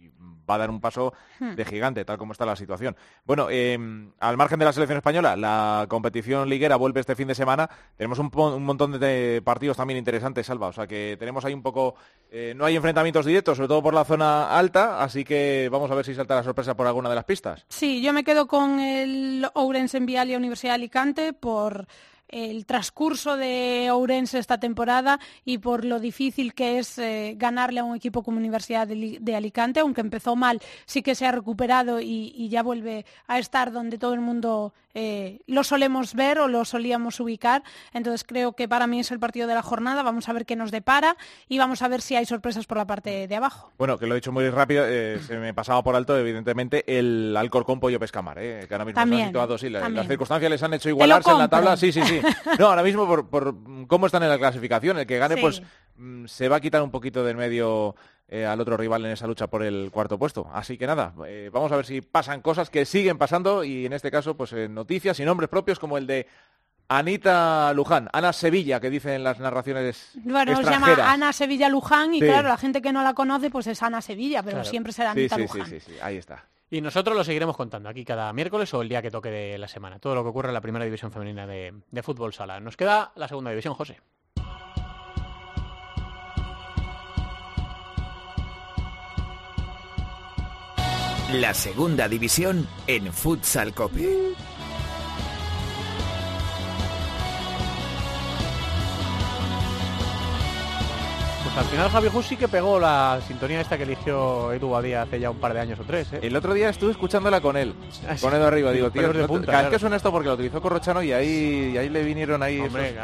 [0.48, 1.54] va a dar un paso hmm.
[1.54, 2.96] de gigante, tal como está la situación.
[3.24, 7.34] Bueno, em, al margen de la selección española, la competición liguera vuelve este fin de
[7.34, 7.68] semana.
[7.96, 8.30] Tenemos un,
[8.62, 10.68] montón de partidos también interesantes, Salva.
[10.68, 11.94] O sea que tenemos ahí un poco...
[12.30, 15.94] Eh, no hay enfrentamientos directos, sobre todo por la zona alta, así que vamos a
[15.94, 17.64] ver si salta la sorpresa por alguna de las pistas.
[17.68, 21.86] Sí, yo me quedo con el Ourense en Vialia Universidad de Alicante por
[22.28, 27.84] el transcurso de Ourense esta temporada y por lo difícil que es eh, ganarle a
[27.84, 32.48] un equipo como Universidad de, Alicante, aunque empezó mal, sí que se ha recuperado y,
[32.48, 37.18] ya vuelve a estar donde todo el mundo eh, lo solemos ver o lo solíamos
[37.18, 37.62] ubicar.
[37.92, 40.02] Entonces creo que para mí es el partido de la jornada.
[40.02, 41.16] Vamos a ver qué nos depara
[41.48, 43.72] y vamos a ver si hay sorpresas por la parte de abajo.
[43.78, 47.36] Bueno, que lo he dicho muy rápido, eh, se me pasaba por alto, evidentemente, el
[47.36, 51.30] Alcorcón Pollo Pescamar, que ahora mismo también, situados, sí, las circunstancias les han hecho igualarse
[51.30, 52.13] en la tabla, sí, sí, sí.
[52.58, 53.54] No, ahora mismo por,
[53.86, 55.62] cómo están en la clasificación, el que gane pues
[55.96, 57.94] mm, se va a quitar un poquito del medio
[58.28, 60.48] eh, al otro rival en esa lucha por el cuarto puesto.
[60.52, 63.92] Así que nada, eh, vamos a ver si pasan cosas que siguen pasando y en
[63.92, 66.26] este caso pues noticias y nombres propios como el de
[66.88, 72.20] Anita Luján, Ana Sevilla, que dicen las narraciones Bueno, se llama Ana Sevilla Luján y
[72.20, 75.38] claro, la gente que no la conoce pues es Ana Sevilla, pero siempre será Anita
[75.38, 75.66] Luján.
[75.66, 76.44] Sí, sí, sí, ahí está.
[76.70, 79.68] Y nosotros lo seguiremos contando aquí cada miércoles o el día que toque de la
[79.68, 79.98] semana.
[79.98, 82.58] Todo lo que ocurre en la primera división femenina de, de fútbol sala.
[82.60, 84.00] Nos queda la segunda división, José.
[91.32, 94.34] La segunda división en Futsal Cope.
[101.56, 105.20] Al final Javi Jus sí que pegó la sintonía esta que eligió Edu Badía hace
[105.20, 106.12] ya un par de años o tres.
[106.12, 106.18] ¿eh?
[106.22, 107.74] El otro día estuve escuchándola con él,
[108.08, 108.72] ah, con Edu arriba.
[108.72, 111.76] Digo, tío, de punta, cada vez que suena esto porque lo utilizó Corrochano y ahí,
[111.76, 112.60] ahí le vinieron ahí.
[112.60, 112.96] Hombre,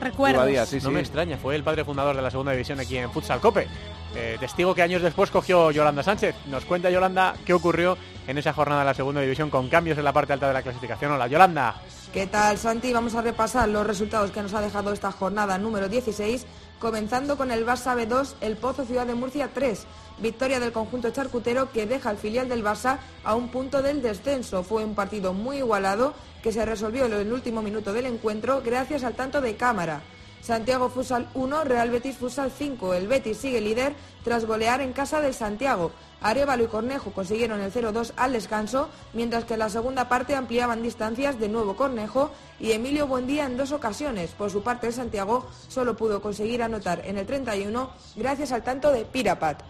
[0.00, 0.82] Recuerdos.
[0.82, 3.68] no me extraña, fue el padre fundador de la segunda división aquí en Futsal Cope.
[4.14, 6.36] Eh, testigo que años después cogió Yolanda Sánchez.
[6.46, 7.96] Nos cuenta Yolanda qué ocurrió
[8.26, 10.62] en esa jornada de la segunda división con cambios en la parte alta de la
[10.62, 11.12] clasificación.
[11.12, 11.74] Hola, Yolanda.
[12.12, 12.92] ¿Qué tal, Santi?
[12.92, 16.46] Vamos a repasar los resultados que nos ha dejado esta jornada número 16
[16.78, 19.86] comenzando con el Barça B2, el Pozo Ciudad de Murcia 3.
[20.18, 24.62] Victoria del conjunto charcutero que deja al filial del Barça a un punto del descenso.
[24.62, 29.02] Fue un partido muy igualado que se resolvió en el último minuto del encuentro gracias
[29.02, 30.02] al tanto de cámara.
[30.44, 32.92] Santiago Fusal 1, Real Betis Fusal 5.
[32.92, 35.90] El Betis sigue líder tras golear en casa del Santiago.
[36.24, 40.82] Arevalo y Cornejo consiguieron el 0-2 al descanso, mientras que en la segunda parte ampliaban
[40.82, 44.30] distancias de nuevo Cornejo y Emilio Buendía en dos ocasiones.
[44.30, 48.90] Por su parte, el Santiago solo pudo conseguir anotar en el 31 gracias al tanto
[48.90, 49.62] de Pirapat.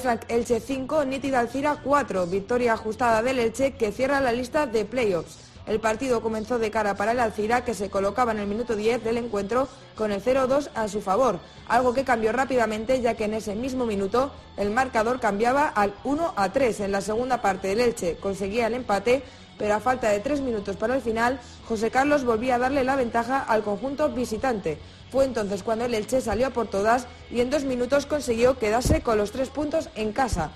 [0.00, 2.26] Frank Elche 5, Nítida Alcira 4.
[2.26, 5.43] Victoria ajustada del Elche que cierra la lista de playoffs.
[5.66, 9.02] El partido comenzó de cara para el Alcira, que se colocaba en el minuto 10
[9.02, 11.38] del encuentro con el 0-2 a su favor,
[11.68, 16.84] algo que cambió rápidamente ya que en ese mismo minuto el marcador cambiaba al 1-3
[16.84, 18.16] en la segunda parte del Elche.
[18.16, 19.22] Conseguía el empate,
[19.56, 22.96] pero a falta de tres minutos para el final, José Carlos volvía a darle la
[22.96, 24.78] ventaja al conjunto visitante.
[25.10, 29.16] Fue entonces cuando el Elche salió por todas y en dos minutos consiguió quedarse con
[29.16, 30.50] los tres puntos en casa.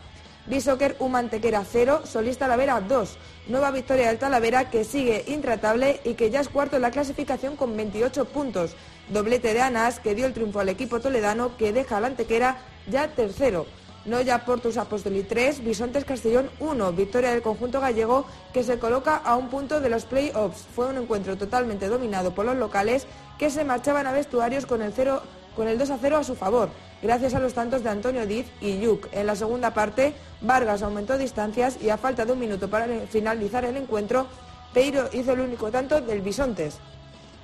[0.48, 3.18] Bishoker un Mantequera 0, Solista Talavera 2.
[3.48, 7.54] Nueva victoria del Talavera que sigue intratable y que ya es cuarto en la clasificación
[7.54, 8.74] con 28 puntos.
[9.10, 12.56] Doblete de Anas que dio el triunfo al equipo toledano que deja al Antequera
[12.90, 13.66] ya tercero.
[14.06, 16.92] Noya Portus Apostoli 3, Bisontes Castellón 1.
[16.92, 18.24] Victoria del conjunto gallego
[18.54, 20.66] que se coloca a un punto de los play-offs.
[20.74, 23.06] Fue un encuentro totalmente dominado por los locales
[23.38, 25.22] que se marchaban a vestuarios con el, 0,
[25.58, 26.70] con el 2 a 0 a su favor
[27.02, 29.08] gracias a los tantos de Antonio Diz y Yuk.
[29.10, 33.64] En la segunda parte, Vargas aumentó distancias y a falta de un minuto para finalizar
[33.64, 34.28] el encuentro,
[34.72, 36.76] Peiro hizo el único tanto del Bisontes.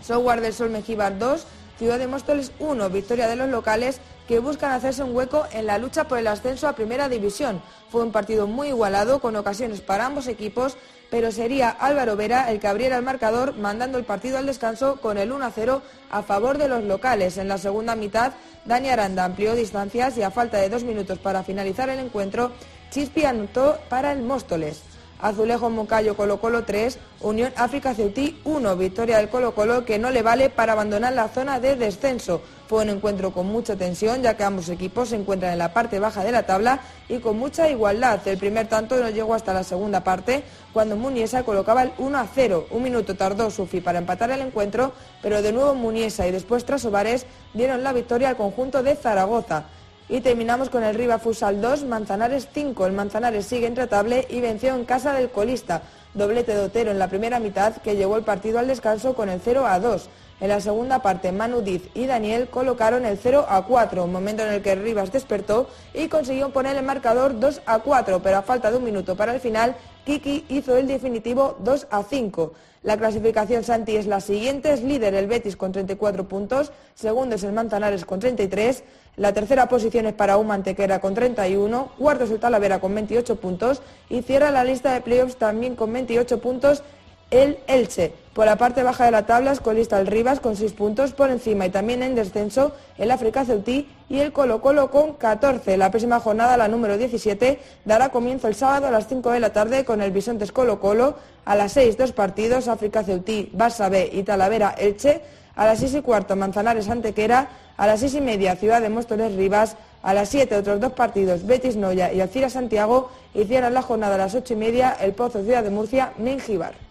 [0.00, 1.44] Software del Sol Mejíbar 2,
[1.76, 5.78] Ciudad de Móstoles 1, victoria de los locales que buscan hacerse un hueco en la
[5.78, 7.60] lucha por el ascenso a Primera División.
[7.90, 10.76] Fue un partido muy igualado, con ocasiones para ambos equipos,
[11.10, 15.18] pero sería Álvaro Vera el que abriera el marcador, mandando el partido al descanso con
[15.18, 15.80] el 1-0
[16.10, 17.38] a favor de los locales.
[17.38, 18.32] En la segunda mitad,
[18.64, 22.52] Dani Aranda amplió distancias y a falta de dos minutos para finalizar el encuentro,
[22.90, 24.93] Chispi anotó para el Móstoles.
[25.24, 30.10] Azulejo Moncayo Colo Colo 3, Unión África Ceutí 1, victoria del Colo Colo que no
[30.10, 32.42] le vale para abandonar la zona de descenso.
[32.68, 35.98] Fue un encuentro con mucha tensión ya que ambos equipos se encuentran en la parte
[35.98, 38.20] baja de la tabla y con mucha igualdad.
[38.28, 40.44] El primer tanto no llegó hasta la segunda parte
[40.74, 42.66] cuando Muniesa colocaba el 1 a 0.
[42.70, 47.24] Un minuto tardó Sufi para empatar el encuentro, pero de nuevo Muniesa y después Trasovares
[47.54, 49.64] dieron la victoria al conjunto de Zaragoza.
[50.06, 52.86] Y terminamos con el Riva Fusal 2, Manzanares 5.
[52.86, 55.80] El Manzanares sigue intratable y venció en casa del colista.
[56.12, 59.40] Doblete de Otero en la primera mitad que llevó el partido al descanso con el
[59.42, 60.10] 0 a 2.
[60.40, 64.52] En la segunda parte, Manu Diz y Daniel colocaron el 0 a 4, momento en
[64.52, 68.70] el que Rivas despertó y consiguió poner el marcador 2 a 4, pero a falta
[68.70, 69.74] de un minuto para el final,
[70.04, 72.52] Kiki hizo el definitivo 2 a 5.
[72.82, 77.44] La clasificación Santi es la siguiente, es líder el Betis con 34 puntos, segundo es
[77.44, 78.84] el Manzanares con 33,
[79.16, 83.80] la tercera posición es para un Mantequera con 31, cuarto el Talavera con 28 puntos
[84.08, 86.82] y cierra la lista de playoffs también con 28 puntos
[87.30, 88.12] el Elche.
[88.32, 91.30] Por la parte baja de la tabla es colista el Rivas con 6 puntos por
[91.30, 95.76] encima y también en descenso el África Ceutí y el Colo Colo con 14.
[95.76, 99.52] La próxima jornada, la número 17, dará comienzo el sábado a las 5 de la
[99.52, 101.16] tarde con el Bisontes Colo Colo.
[101.44, 105.20] A las 6 dos partidos, África Ceutí, Barça B y Talavera Elche.
[105.56, 107.48] A las 6 y cuarto Manzanares Antequera.
[107.76, 109.76] A las 6 y media Ciudad de Móstoles Rivas.
[110.02, 113.10] A las 7 otros dos partidos, Betis Noya y Alcira Santiago.
[113.34, 116.83] Y la jornada a las 8 y media el Pozo Ciudad de Murcia, Mengibar.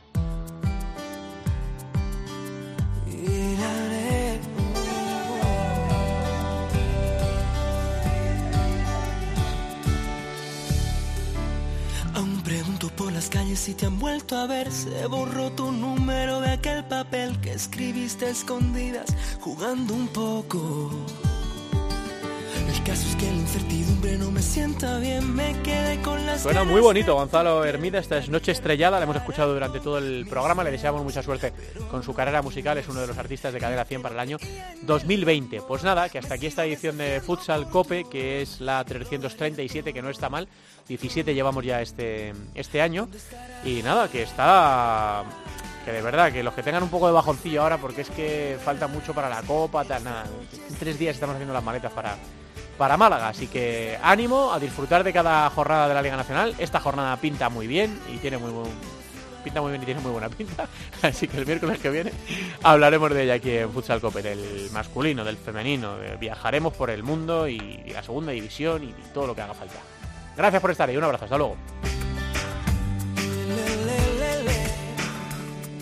[13.54, 14.72] Y te han vuelto a ver.
[14.72, 20.90] Se borró tu número de aquel papel que escribiste a escondidas, jugando un poco.
[22.68, 26.64] El caso es que la incertidumbre no me sienta bien, me quedé con las Suena
[26.64, 30.64] muy bonito Gonzalo Hermida, esta es Noche Estrellada, la hemos escuchado durante todo el programa,
[30.64, 31.54] le deseamos mucha suerte
[31.92, 34.38] con su carrera musical, es uno de los artistas de Cadena 100 para el año
[34.82, 35.62] 2020.
[35.62, 40.02] Pues nada, que hasta aquí esta edición de Futsal Cope, que es la 337, que
[40.02, 40.48] no está mal,
[40.88, 43.08] 17 llevamos ya este, este año,
[43.64, 45.24] y nada, que está
[45.84, 48.58] que de verdad, que los que tengan un poco de bajoncillo ahora, porque es que
[48.64, 50.26] falta mucho para la copa, tal, nada.
[50.80, 52.16] Tres días estamos haciendo las maletas para,
[52.78, 53.30] para Málaga.
[53.30, 56.56] Así que ánimo a disfrutar de cada jornada de la Liga Nacional.
[56.58, 58.52] Esta jornada pinta muy bien y tiene muy
[59.44, 60.68] pinta muy bien y tiene muy buena pinta.
[61.02, 62.14] Así que el miércoles que viene
[62.64, 65.98] hablaremos de ella aquí en Futsal Cope, del masculino, del femenino.
[66.20, 69.76] Viajaremos por el mundo y, la segunda división y todo lo que haga falta.
[70.36, 71.56] Gracias por estar ahí, un abrazo, hasta luego.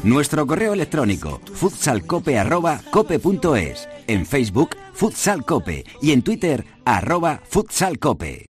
[0.04, 8.51] Nuestro correo electrónico futsalcope.cope.es, en Facebook Futsal Cope y en Twitter arroba Futsal Cope.